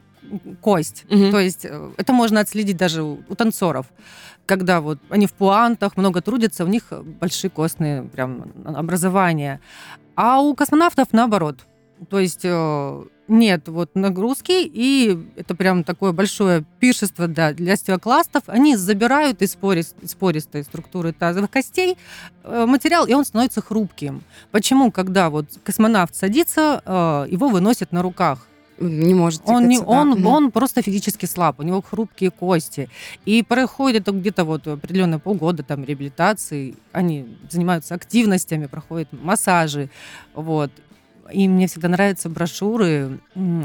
кость. 0.60 1.04
Мгм. 1.08 1.30
То 1.30 1.38
есть 1.38 1.64
э, 1.64 1.90
это 1.96 2.12
можно 2.12 2.40
отследить 2.40 2.76
даже 2.76 3.02
у, 3.02 3.22
у 3.28 3.34
танцоров. 3.34 3.86
Когда 4.46 4.80
вот 4.80 4.98
они 5.08 5.26
в 5.26 5.32
пуантах 5.32 5.96
много 5.96 6.20
трудятся, 6.20 6.64
у 6.64 6.68
них 6.68 6.92
большие 7.20 7.50
костные 7.50 8.02
прям 8.02 8.52
образования. 8.64 9.60
А 10.16 10.40
у 10.40 10.54
космонавтов 10.54 11.08
наоборот. 11.12 11.66
То 12.10 12.18
есть 12.18 12.40
э, 12.44 13.04
нет 13.28 13.68
вот 13.68 13.94
нагрузки, 13.94 14.64
и 14.64 15.18
это 15.36 15.54
прям 15.54 15.84
такое 15.84 16.12
большое 16.12 16.64
пиршество 16.80 17.26
да, 17.26 17.52
для 17.52 17.74
остеокластов. 17.74 18.42
Они 18.46 18.76
забирают 18.76 19.42
из, 19.42 19.56
порис- 19.56 19.94
из 20.02 20.14
пористой 20.14 20.64
структуры 20.64 21.12
тазовых 21.12 21.50
костей 21.50 21.96
э, 22.42 22.66
материал, 22.66 23.06
и 23.06 23.14
он 23.14 23.24
становится 23.24 23.62
хрупким. 23.62 24.22
Почему, 24.50 24.90
когда 24.90 25.30
вот 25.30 25.46
космонавт 25.62 26.14
садится, 26.14 26.82
э, 26.84 27.26
его 27.30 27.48
выносят 27.48 27.92
на 27.92 28.02
руках? 28.02 28.46
Не 28.78 29.14
может 29.14 29.42
Он, 29.46 29.68
не, 29.68 29.78
да. 29.78 29.84
он, 29.84 30.10
Мгм. 30.10 30.26
он 30.26 30.50
просто 30.50 30.82
физически 30.82 31.26
слаб, 31.26 31.60
у 31.60 31.62
него 31.62 31.80
хрупкие 31.80 32.30
кости. 32.30 32.88
И 33.24 33.42
проходит 33.42 34.08
где-то 34.08 34.44
вот 34.44 34.66
определенные 34.66 35.18
полгода 35.20 35.62
там 35.62 35.84
реабилитации, 35.84 36.74
они 36.92 37.36
занимаются 37.50 37.94
активностями, 37.94 38.66
проходят 38.66 39.08
массажи, 39.12 39.90
вот. 40.34 40.70
И 41.32 41.48
мне 41.48 41.68
всегда 41.68 41.88
нравятся 41.88 42.28
брошюры 42.28 43.18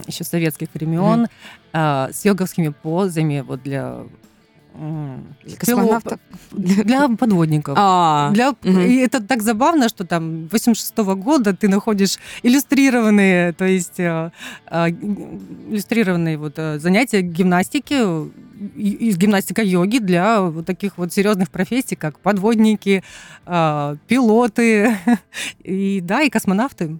еще 0.08 0.24
советских 0.24 0.70
времен 0.74 1.28
а, 1.74 2.10
с 2.14 2.24
йоговскими 2.24 2.70
позами 2.70 3.42
вот 3.42 3.64
для 3.64 4.06
Для 4.76 5.58
космонавтов. 5.58 6.20
для 6.52 7.08
подводников. 7.10 7.76
А, 7.78 8.32
Для... 8.32 8.54
И 8.64 8.98
это 8.98 9.22
так 9.22 9.42
забавно, 9.42 9.90
что 9.90 10.06
там 10.06 10.48
86 10.52 10.98
года 10.98 11.54
ты 11.54 11.68
находишь 11.68 12.18
иллюстрированные, 12.44 13.52
то 13.54 13.66
есть 13.66 14.00
э, 14.00 14.32
э, 14.72 14.90
иллюстрированные 14.90 16.38
вот 16.38 16.54
э, 16.58 16.80
занятия 16.80 17.22
гимнастики, 17.22 17.96
э, 17.98 18.30
и- 18.76 19.10
и 19.10 19.12
гимнастика 19.14 19.62
йоги 19.64 20.00
для 20.00 20.42
вот 20.42 20.66
таких 20.66 20.98
вот 20.98 21.12
серьезных 21.14 21.50
профессий, 21.50 21.96
как 21.96 22.20
подводники, 22.20 23.04
э, 23.46 23.96
пилоты 24.08 24.98
и 25.64 26.00
да, 26.02 26.22
и 26.22 26.30
космонавты. 26.30 26.98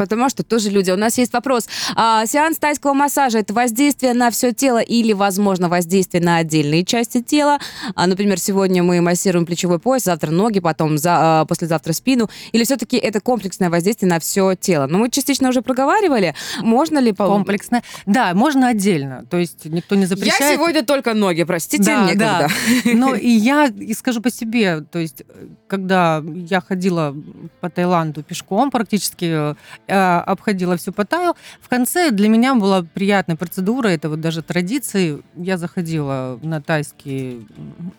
Потому 0.00 0.30
что 0.30 0.42
тоже 0.42 0.70
люди. 0.70 0.90
У 0.90 0.96
нас 0.96 1.18
есть 1.18 1.32
вопрос. 1.34 1.68
А, 1.94 2.24
сеанс 2.24 2.56
тайского 2.56 2.94
массажа 2.94 3.38
это 3.40 3.52
воздействие 3.52 4.14
на 4.14 4.30
все 4.30 4.52
тело 4.52 4.78
или, 4.78 5.12
возможно, 5.12 5.68
воздействие 5.68 6.22
на 6.22 6.38
отдельные 6.38 6.86
части 6.86 7.20
тела? 7.22 7.58
А, 7.94 8.06
например, 8.06 8.38
сегодня 8.38 8.82
мы 8.82 9.02
массируем 9.02 9.44
плечевой 9.44 9.78
пояс, 9.78 10.04
завтра 10.04 10.30
ноги, 10.30 10.58
потом 10.60 10.96
за, 10.96 11.40
а, 11.42 11.44
послезавтра 11.44 11.92
спину. 11.92 12.30
Или 12.52 12.64
все-таки 12.64 12.96
это 12.96 13.20
комплексное 13.20 13.68
воздействие 13.68 14.08
на 14.08 14.18
все 14.20 14.54
тело? 14.54 14.86
Ну, 14.86 14.96
мы 14.98 15.10
частично 15.10 15.50
уже 15.50 15.60
проговаривали. 15.60 16.34
Можно 16.62 16.98
ли... 16.98 17.12
по- 17.12 17.26
Комплексное. 17.26 17.82
Да, 18.06 18.32
можно 18.32 18.68
отдельно. 18.68 19.26
То 19.28 19.36
есть 19.36 19.66
никто 19.66 19.96
не 19.96 20.02
Я 20.02 20.06
запрещает. 20.08 20.54
сегодня 20.56 20.82
только 20.82 21.12
ноги, 21.12 21.44
простите, 21.44 21.84
Да, 21.84 22.04
некогда. 22.06 22.48
да. 22.84 22.90
Но 22.94 23.14
и 23.14 23.28
я 23.28 23.66
и 23.66 23.92
скажу 23.92 24.22
по 24.22 24.30
себе, 24.30 24.80
то 24.80 24.98
есть, 24.98 25.20
э, 25.28 25.46
когда 25.68 26.22
я 26.24 26.62
ходила 26.62 27.14
по 27.60 27.68
Таиланду 27.68 28.22
пешком, 28.22 28.70
практически 28.70 29.26
э, 29.26 29.54
обходила 29.90 30.76
всю 30.76 30.92
Паттайю, 30.92 31.34
в 31.60 31.68
конце 31.68 32.10
для 32.10 32.28
меня 32.28 32.54
была 32.54 32.82
приятная 32.82 33.36
процедура, 33.36 33.88
это 33.88 34.08
вот 34.08 34.20
даже 34.20 34.42
традиции. 34.42 35.22
Я 35.36 35.58
заходила 35.58 36.38
на 36.42 36.62
тайский 36.62 37.46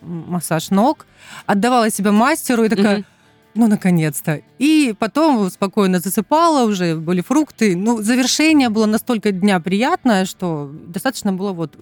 массаж 0.00 0.70
ног, 0.70 1.06
отдавала 1.46 1.90
себя 1.90 2.12
мастеру 2.12 2.64
и 2.64 2.68
такая, 2.68 3.04
ну, 3.54 3.66
наконец-то. 3.66 4.40
И 4.58 4.94
потом 4.98 5.50
спокойно 5.50 5.98
засыпала, 5.98 6.64
уже 6.64 6.96
были 6.96 7.20
фрукты. 7.20 7.76
Ну, 7.76 8.00
завершение 8.00 8.70
было 8.70 8.86
настолько 8.86 9.30
дня 9.30 9.60
приятное, 9.60 10.24
что 10.24 10.70
достаточно 10.72 11.32
было 11.32 11.52
вот 11.52 11.76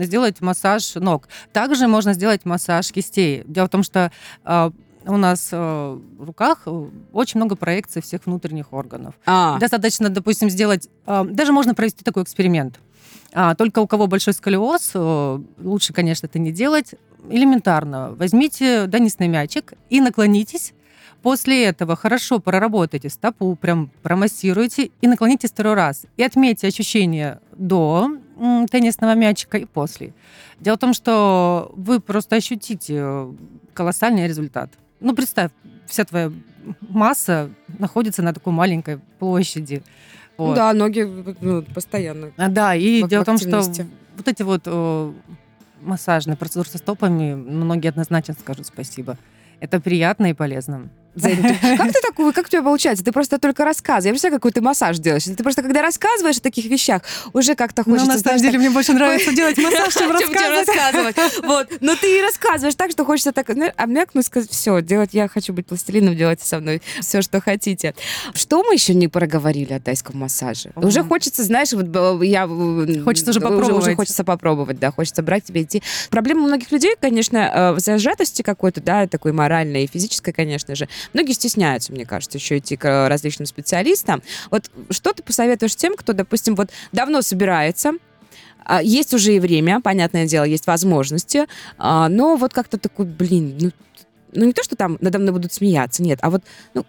сделать 0.00 0.40
массаж 0.40 0.94
ног. 0.96 1.28
Также 1.52 1.86
можно 1.86 2.14
сделать 2.14 2.44
массаж 2.44 2.90
кистей. 2.90 3.44
Дело 3.46 3.66
в 3.66 3.70
том, 3.70 3.84
что 3.84 4.10
а, 4.44 4.72
у 5.06 5.16
нас 5.16 5.48
а, 5.52 5.98
в 6.18 6.24
руках 6.24 6.62
э, 6.66 6.84
очень 7.12 7.38
много 7.38 7.56
проекций 7.56 8.02
всех 8.02 8.26
внутренних 8.26 8.72
органов. 8.72 9.14
А, 9.26 9.58
Достаточно, 9.58 10.08
допустим, 10.08 10.50
сделать... 10.50 10.88
а, 11.06 11.24
Даже 11.24 11.52
можно 11.52 11.74
провести 11.74 12.04
такой 12.04 12.22
эксперимент. 12.22 12.80
А, 13.32 13.54
Только 13.54 13.80
у 13.80 13.86
кого 13.86 14.06
большой 14.06 14.34
сколиоз, 14.34 14.92
э, 14.94 15.38
лучше, 15.58 15.92
конечно, 15.92 16.26
это 16.26 16.38
не 16.38 16.52
делать. 16.52 16.94
Элементарно. 17.30 18.14
Возьмите 18.16 18.86
теннисный 18.86 19.28
мячик 19.28 19.74
и 19.90 20.00
наклонитесь. 20.00 20.72
После 21.22 21.64
этого 21.64 21.96
хорошо 21.96 22.38
проработайте 22.38 23.08
стопу, 23.08 23.56
прям 23.56 23.90
промассируйте 24.02 24.90
и 25.00 25.06
наклонитесь 25.06 25.50
второй 25.50 25.72
раз. 25.72 26.04
И 26.18 26.22
отметьте 26.22 26.66
ощущения 26.66 27.40
до 27.56 28.10
теннисного 28.70 29.14
мячика 29.14 29.56
и 29.56 29.64
после. 29.64 30.12
Дело 30.60 30.76
в 30.76 30.80
том, 30.80 30.92
что 30.92 31.72
вы 31.76 32.00
просто 32.00 32.36
ощутите 32.36 32.94
э, 32.98 33.32
колоссальный 33.72 34.28
результат. 34.28 34.70
Ну, 35.04 35.14
представь, 35.14 35.50
вся 35.86 36.06
твоя 36.06 36.32
масса 36.80 37.50
находится 37.78 38.22
на 38.22 38.32
такой 38.32 38.54
маленькой 38.54 39.00
площади. 39.18 39.82
ну 40.38 40.46
Вот. 40.46 40.56
да, 40.56 40.72
ноги 40.72 41.02
ну, 41.42 41.62
постоянно. 41.62 42.32
А, 42.38 42.48
Да, 42.48 42.74
и 42.74 43.02
в 43.02 43.08
дело 43.08 43.22
в 43.22 43.26
том, 43.26 43.36
что 43.36 43.62
вот 44.16 44.28
эти 44.28 44.42
вот 44.42 44.62
э, 44.64 45.12
массажные 45.82 46.38
процедуры 46.38 46.70
со 46.70 46.78
стопами, 46.78 47.34
многие 47.34 47.88
однозначно 47.88 48.32
скажут 48.32 48.66
спасибо. 48.66 49.18
Это 49.60 49.78
приятно 49.78 50.30
и 50.30 50.32
полезно. 50.32 50.88
Как 51.20 51.92
ты 51.92 52.00
такую, 52.02 52.32
как 52.32 52.46
у 52.46 52.48
тебя 52.48 52.62
получается? 52.62 53.04
Ты 53.04 53.12
просто 53.12 53.38
только 53.38 53.64
рассказываешь. 53.64 54.04
Я 54.06 54.12
представляю, 54.12 54.40
какой 54.40 54.52
ты 54.52 54.60
массаж 54.60 54.98
делаешь. 54.98 55.24
Ты 55.24 55.34
просто, 55.42 55.62
когда 55.62 55.82
рассказываешь 55.82 56.38
о 56.38 56.40
таких 56.40 56.66
вещах, 56.66 57.02
уже 57.32 57.54
как-то 57.54 57.84
хочется... 57.84 58.06
на 58.06 58.12
самом 58.18 58.22
знаешь, 58.22 58.40
деле 58.40 58.58
мне 58.58 58.70
больше 58.70 58.92
нравится 58.92 59.32
делать 59.32 59.56
массаж, 59.58 59.94
чем 59.94 60.10
рассказывать. 60.12 61.16
Вот. 61.44 61.68
Но 61.80 61.96
ты 61.96 62.18
и 62.18 62.22
рассказываешь 62.22 62.74
так, 62.74 62.90
что 62.90 63.04
хочется 63.04 63.32
так 63.32 63.48
ну, 63.48 63.70
обмякнуть, 63.76 64.26
сказать, 64.26 64.50
все, 64.50 64.80
делать, 64.80 65.10
я 65.12 65.28
хочу 65.28 65.52
быть 65.52 65.66
пластилином, 65.66 66.16
делайте 66.16 66.44
со 66.44 66.58
мной 66.60 66.82
все, 67.00 67.22
что 67.22 67.40
хотите. 67.40 67.94
Что 68.34 68.62
мы 68.62 68.74
еще 68.74 68.94
не 68.94 69.08
проговорили 69.08 69.72
о 69.72 69.80
тайском 69.80 70.18
массаже? 70.18 70.70
Уже 70.76 71.02
хочется, 71.02 71.42
знаешь, 71.44 71.72
вот 71.72 71.86
б- 71.86 72.26
я... 72.26 72.44
э, 72.44 73.00
Хочется 73.02 73.30
уже 73.30 73.40
Уже, 73.40 73.48
попробовать. 73.48 73.96
хочется 73.96 74.24
попробовать, 74.24 74.78
да, 74.78 74.90
хочется 74.90 75.22
брать 75.22 75.44
тебе 75.44 75.62
идти. 75.62 75.82
Проблема 76.10 76.42
у 76.44 76.46
многих 76.46 76.70
людей, 76.72 76.94
конечно, 77.00 77.38
э, 77.38 77.72
в 77.72 77.80
зажатости 77.80 78.42
какой-то, 78.42 78.80
да, 78.80 79.06
такой 79.06 79.32
моральной 79.32 79.84
и 79.84 79.86
физической, 79.86 80.32
конечно 80.32 80.74
же. 80.74 80.88
Многие 81.12 81.32
стесняются, 81.32 81.92
мне 81.92 82.04
кажется, 82.04 82.38
еще 82.38 82.58
идти 82.58 82.76
к 82.76 82.84
э, 82.86 83.08
различным 83.08 83.46
специалистам. 83.46 84.22
Вот 84.50 84.70
что 84.90 85.12
ты 85.12 85.22
посоветуешь 85.22 85.76
тем, 85.76 85.96
кто, 85.96 86.12
допустим, 86.12 86.54
вот 86.54 86.70
давно 86.92 87.22
собирается, 87.22 87.92
а, 88.64 88.82
есть 88.82 89.12
уже 89.14 89.36
и 89.36 89.40
время, 89.40 89.80
понятное 89.80 90.26
дело, 90.26 90.44
есть 90.44 90.66
возможности, 90.66 91.46
а, 91.78 92.08
но 92.08 92.36
вот 92.36 92.52
как-то 92.52 92.78
такой, 92.78 93.06
блин, 93.06 93.58
ну, 93.60 93.70
ну 94.32 94.46
не 94.46 94.52
то, 94.52 94.62
что 94.62 94.74
там 94.76 94.96
надо 95.00 95.18
мной 95.18 95.32
будут 95.32 95.52
смеяться, 95.52 96.02
нет, 96.02 96.18
а 96.22 96.30
вот, 96.30 96.42
ну, 96.72 96.86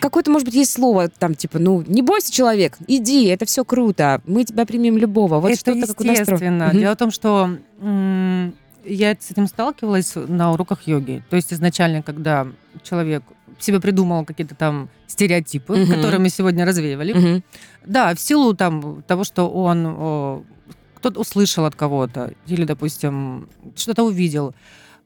какое-то, 0.00 0.30
может 0.30 0.46
быть, 0.46 0.54
есть 0.54 0.72
слово 0.72 1.08
там, 1.08 1.34
типа, 1.34 1.58
ну, 1.58 1.82
не 1.86 2.02
бойся, 2.02 2.32
человек, 2.32 2.76
иди, 2.86 3.26
это 3.26 3.44
все 3.44 3.64
круто, 3.64 4.22
мы 4.26 4.44
тебя 4.44 4.64
примем 4.64 4.96
любого. 4.96 5.38
Вот 5.38 5.52
это 5.52 5.74
настрой. 5.74 6.10
естественно. 6.10 6.70
Дело 6.72 6.94
в 6.94 6.98
том, 6.98 7.10
что 7.10 7.58
м, 7.80 8.54
я 8.84 9.16
с 9.18 9.30
этим 9.30 9.46
сталкивалась 9.46 10.14
на 10.14 10.52
уроках 10.52 10.86
йоги. 10.86 11.22
То 11.30 11.36
есть 11.36 11.52
изначально, 11.52 12.02
когда 12.02 12.46
человек 12.82 13.22
себе 13.64 13.80
придумал 13.80 14.24
какие-то 14.24 14.54
там 14.54 14.88
стереотипы, 15.06 15.76
Мгм. 15.76 15.86
которые 15.94 16.18
мы 16.20 16.28
сегодня 16.28 16.64
развеивали, 16.66 17.12
Мгм. 17.12 17.44
Да, 17.86 18.14
в 18.14 18.20
силу 18.20 18.54
там 18.54 19.02
того, 19.02 19.24
что 19.24 19.48
он 19.50 19.86
о, 19.86 20.42
кто-то 20.96 21.20
услышал 21.20 21.64
от 21.64 21.74
кого-то 21.74 22.32
или, 22.46 22.64
допустим, 22.64 23.48
что-то 23.76 24.04
увидел, 24.04 24.54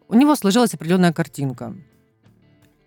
у 0.09 0.15
него 0.15 0.37
сложилась 0.37 0.75
определенная 0.75 1.13
картинка. 1.13 1.75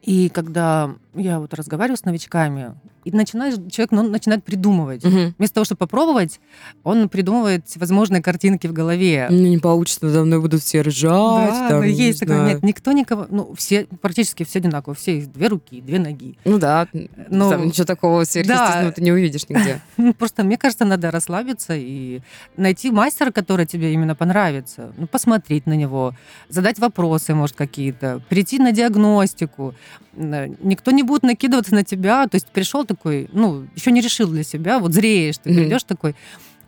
И 0.01 0.29
когда 0.29 0.95
я 1.19 1.39
вот 1.39 1.53
разговариваю 1.53 1.97
с 1.97 2.05
новичками, 2.05 2.75
и 3.05 3.11
начинаешь, 3.11 3.55
человек 3.71 3.91
ну, 3.91 4.03
начинает 4.03 4.43
придумывать. 4.43 5.03
Мгм. 5.03 5.33
Вместо 5.37 5.55
того, 5.55 5.65
чтобы 5.65 5.79
попробовать, 5.79 6.39
он 6.83 7.09
придумывает 7.09 7.65
возможные 7.75 8.21
картинки 8.21 8.67
в 8.67 8.73
голове. 8.73 9.27
Ну, 9.29 9.47
не 9.47 9.57
получится, 9.57 10.05
надо 10.05 10.25
мной 10.25 10.41
будут 10.41 10.61
все 10.61 10.81
ржать. 10.81 11.09
Да, 11.09 11.69
там, 11.69 11.79
но 11.79 11.85
не 11.85 11.93
есть 11.93 12.19
такое. 12.19 12.35
знаю. 12.37 12.53
Нет, 12.53 12.63
никто 12.63 12.91
никого... 12.91 13.25
Ну, 13.29 13.53
все, 13.55 13.87
практически 14.01 14.43
все 14.43 14.59
одинаково. 14.59 14.95
Все 14.95 15.15
есть 15.15 15.31
две 15.31 15.47
руки, 15.47 15.81
две 15.81 15.99
ноги. 15.99 16.37
Ну 16.45 16.59
да, 16.59 16.87
Ну, 17.29 17.49
там 17.49 17.67
ничего 17.67 17.85
такого 17.85 18.23
сверхъестественного 18.25 18.91
ты 18.91 19.01
не 19.01 19.11
увидишь 19.11 19.47
нигде. 19.49 19.81
Ну, 19.97 20.13
Просто, 20.13 20.43
мне 20.43 20.57
кажется, 20.57 20.85
надо 20.85 21.11
расслабиться 21.11 21.73
и 21.75 22.21
найти 22.57 22.91
мастера, 22.91 23.31
который 23.31 23.65
тебе 23.65 23.93
именно 23.93 24.15
понравится. 24.15 24.91
Ну, 24.97 25.07
посмотреть 25.07 25.65
на 25.65 25.73
него, 25.73 26.13
задать 26.49 26.79
вопросы, 26.79 27.33
может, 27.33 27.55
какие-то, 27.55 28.21
прийти 28.29 28.59
на 28.59 28.71
диагностику. 28.71 29.75
Никто 30.15 30.91
не 30.91 31.03
будет 31.09 31.23
накидываться 31.23 31.75
на 31.75 31.83
тебя. 31.83 32.27
То 32.27 32.35
есть 32.35 32.47
пришел 32.47 32.85
такой, 32.85 33.29
ну, 33.33 33.67
еще 33.75 33.91
не 33.91 34.01
решил 34.01 34.29
для 34.29 34.43
себя, 34.43 34.79
вот 34.79 34.93
зреешь, 34.93 35.37
ты 35.37 35.53
придешь 35.53 35.83
такой, 35.83 36.15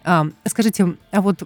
А, 0.03 0.25
скажите, 0.47 0.95
а 1.11 1.21
вот 1.21 1.43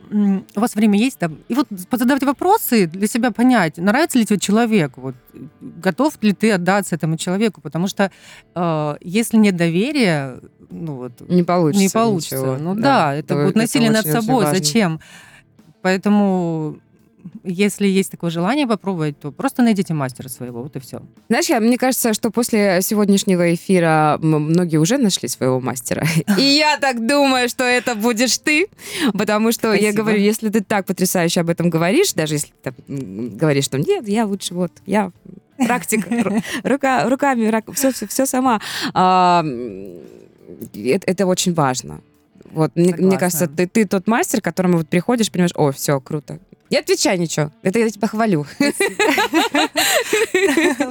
у 0.55 0.59
вас 0.59 0.75
время 0.75 0.97
есть 0.97 1.19
там? 1.19 1.39
И 1.49 1.53
вот 1.53 1.67
задавайте 1.91 2.25
вопросы 2.25 2.87
для 2.87 3.07
себя 3.07 3.31
понять, 3.31 3.77
нравится 3.77 4.17
ли 4.17 4.25
тебе 4.25 4.39
человек, 4.39 4.93
вот, 4.95 5.15
готов 5.61 6.13
ли 6.23 6.31
ты 6.31 6.53
отдаться 6.53 6.95
этому 6.95 7.17
человеку, 7.17 7.59
потому 7.59 7.87
что 7.89 8.11
э, 8.55 8.95
если 9.01 9.35
нет 9.37 9.57
доверия, 9.57 10.39
ну 10.69 10.95
вот, 10.95 11.29
Не 11.29 11.43
получится. 11.43 11.83
не 11.83 11.89
получится. 11.89 12.37
ничего. 12.37 12.57
ну 12.57 12.75
да, 12.75 13.13
это 13.13 13.35
будет 13.35 13.55
насилие 13.55 13.91
над 13.91 14.07
собой. 14.07 14.45
Зачем? 14.45 14.99
Поэтому, 15.81 16.79
если 17.43 17.87
есть 17.87 18.11
такое 18.11 18.29
желание 18.29 18.67
попробовать, 18.67 19.19
то 19.19 19.31
просто 19.31 19.63
найдите 19.63 19.93
мастера 19.93 20.29
своего, 20.29 20.61
вот 20.63 20.75
и 20.75 20.79
все. 20.79 21.01
Знаешь, 21.27 21.45
я, 21.49 21.59
мне 21.59 21.77
кажется, 21.77 22.13
что 22.13 22.31
после 22.31 22.81
сегодняшнего 22.81 23.53
эфира 23.53 24.17
многие 24.21 24.77
уже 24.77 24.97
нашли 24.97 25.27
своего 25.27 25.59
мастера. 25.59 26.05
И 26.37 26.41
я 26.41 26.77
так 26.77 27.05
думаю, 27.05 27.49
что 27.49 27.63
это 27.63 27.95
будешь 27.95 28.37
ты, 28.37 28.67
потому 29.13 29.51
что 29.51 29.73
я 29.73 29.79
Спасибо. 29.91 30.03
говорю, 30.03 30.19
если 30.19 30.49
ты 30.49 30.61
так 30.61 30.85
потрясающе 30.85 31.41
об 31.41 31.49
этом 31.49 31.69
говоришь, 31.69 32.13
даже 32.13 32.35
если 32.35 32.53
ты 32.61 32.73
говоришь, 32.87 33.65
что 33.65 33.77
нет, 33.77 34.07
я 34.07 34.25
лучше 34.25 34.53
вот, 34.53 34.71
я 34.85 35.11
практик, 35.57 36.07
ру- 36.07 36.43
рука, 36.63 37.09
руками, 37.09 37.51
все, 37.73 37.91
все, 37.91 38.25
сама. 38.25 38.61
А, 38.93 39.43
это, 40.73 41.11
это 41.11 41.25
очень 41.25 41.53
важно. 41.53 42.01
Вот, 42.51 42.71
мне, 42.75 42.95
мне 42.95 43.17
кажется, 43.17 43.47
ты, 43.47 43.67
ты 43.67 43.85
тот 43.85 44.07
мастер, 44.07 44.39
к 44.39 44.43
которому 44.43 44.77
вот 44.77 44.87
приходишь, 44.87 45.31
понимаешь, 45.31 45.51
о, 45.55 45.71
все, 45.71 45.99
круто. 45.99 46.39
Не 46.71 46.77
отвечай 46.77 47.17
ничего, 47.17 47.51
это 47.61 47.79
я 47.79 47.89
тебя 47.89 48.07
хвалю. 48.07 48.45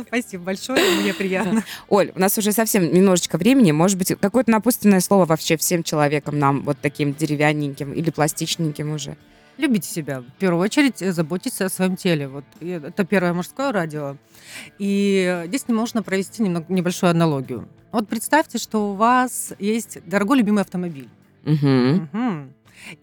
Спасибо 0.07 0.43
большое, 0.45 1.01
мне 1.01 1.13
приятно. 1.13 1.65
Оль, 1.89 2.13
у 2.15 2.19
нас 2.21 2.39
уже 2.39 2.53
совсем 2.53 2.93
немножечко 2.93 3.39
времени. 3.39 3.73
Может 3.73 3.99
быть, 3.99 4.15
какое-то 4.21 4.53
напутственное 4.53 5.01
слово 5.01 5.25
вообще 5.25 5.57
всем 5.57 5.83
человекам, 5.83 6.39
нам 6.39 6.63
вот 6.63 6.79
таким 6.81 7.13
деревянненьким 7.15 7.93
или 7.93 8.11
пластичненьким 8.11 8.93
уже. 8.93 9.17
Любите 9.57 9.89
себя. 9.89 10.21
В 10.21 10.31
первую 10.39 10.63
очередь 10.65 11.01
э, 11.01 11.13
заботьтесь 11.13 11.61
о 11.61 11.69
своем 11.69 11.97
теле. 11.97 12.27
Вот 12.27 12.45
это 12.61 13.05
первое 13.05 13.33
мужское 13.35 13.71
радио. 13.71 14.17
И 14.79 15.45
здесь 15.47 15.69
можно 15.69 16.03
провести 16.03 16.43
немного, 16.43 16.67
небольшую 16.69 17.11
аналогию. 17.11 17.69
Вот 17.93 18.09
представьте, 18.09 18.59
что 18.59 18.91
у 18.91 18.95
вас 18.95 19.53
есть 19.61 19.99
дорогой 20.07 20.39
любимый 20.39 20.63
автомобиль. 20.63 21.09
Мгм. 21.45 22.09
Мгм. 22.13 22.53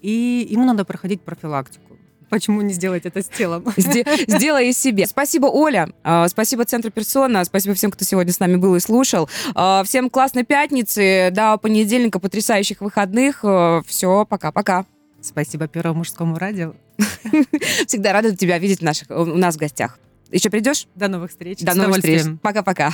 И 0.02 0.48
ему 0.50 0.66
надо 0.66 0.84
проходить 0.84 1.22
профилактику. 1.22 1.91
Почему 2.32 2.62
не 2.62 2.74
сделать 2.74 3.06
это 3.06 3.22
с 3.22 3.28
телом? 3.28 3.66
Сде- 3.78 4.06
Сделай 4.26 4.70
из 4.70 4.78
себе. 4.80 5.06
Спасибо, 5.06 5.48
Оля. 5.48 5.90
А, 6.04 6.28
Спасибо 6.30 6.64
Центру 6.66 6.90
Персона. 6.90 7.44
Спасибо 7.44 7.76
всем, 7.76 7.92
кто 7.92 8.06
сегодня 8.06 8.32
с 8.32 8.40
нами 8.40 8.56
был 8.56 8.74
и 8.76 8.80
слушал. 8.80 9.30
А, 9.54 9.84
Всем 9.84 10.10
классной 10.10 10.46
пятницы. 10.46 11.30
До 11.34 11.58
понедельника, 11.58 12.20
потрясающих 12.20 12.80
выходных. 12.82 13.44
Все, 13.86 14.26
пока-пока. 14.26 14.86
Спасибо 15.22 15.68
Первому 15.68 16.00
мужскому 16.00 16.38
радио. 16.38 16.74
Всегда 17.86 18.14
рада 18.14 18.36
тебя 18.36 18.58
видеть 18.58 18.80
в 18.80 18.84
наших, 18.84 19.10
у 19.10 19.26
нас 19.26 19.56
в 19.56 19.60
гостях. 19.60 20.00
Еще 20.32 20.50
придешь? 20.50 20.88
До 20.96 21.10
новых 21.10 21.32
встреч. 21.32 21.60
До 21.60 21.76
новых 21.76 21.98
встреч. 21.98 22.24
Пока-пока. 22.42 22.92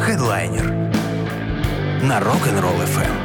Хедлайнер 0.00 0.64
на 2.02 2.18
Rock'n'Roll 2.20 2.86
FM. 2.86 3.17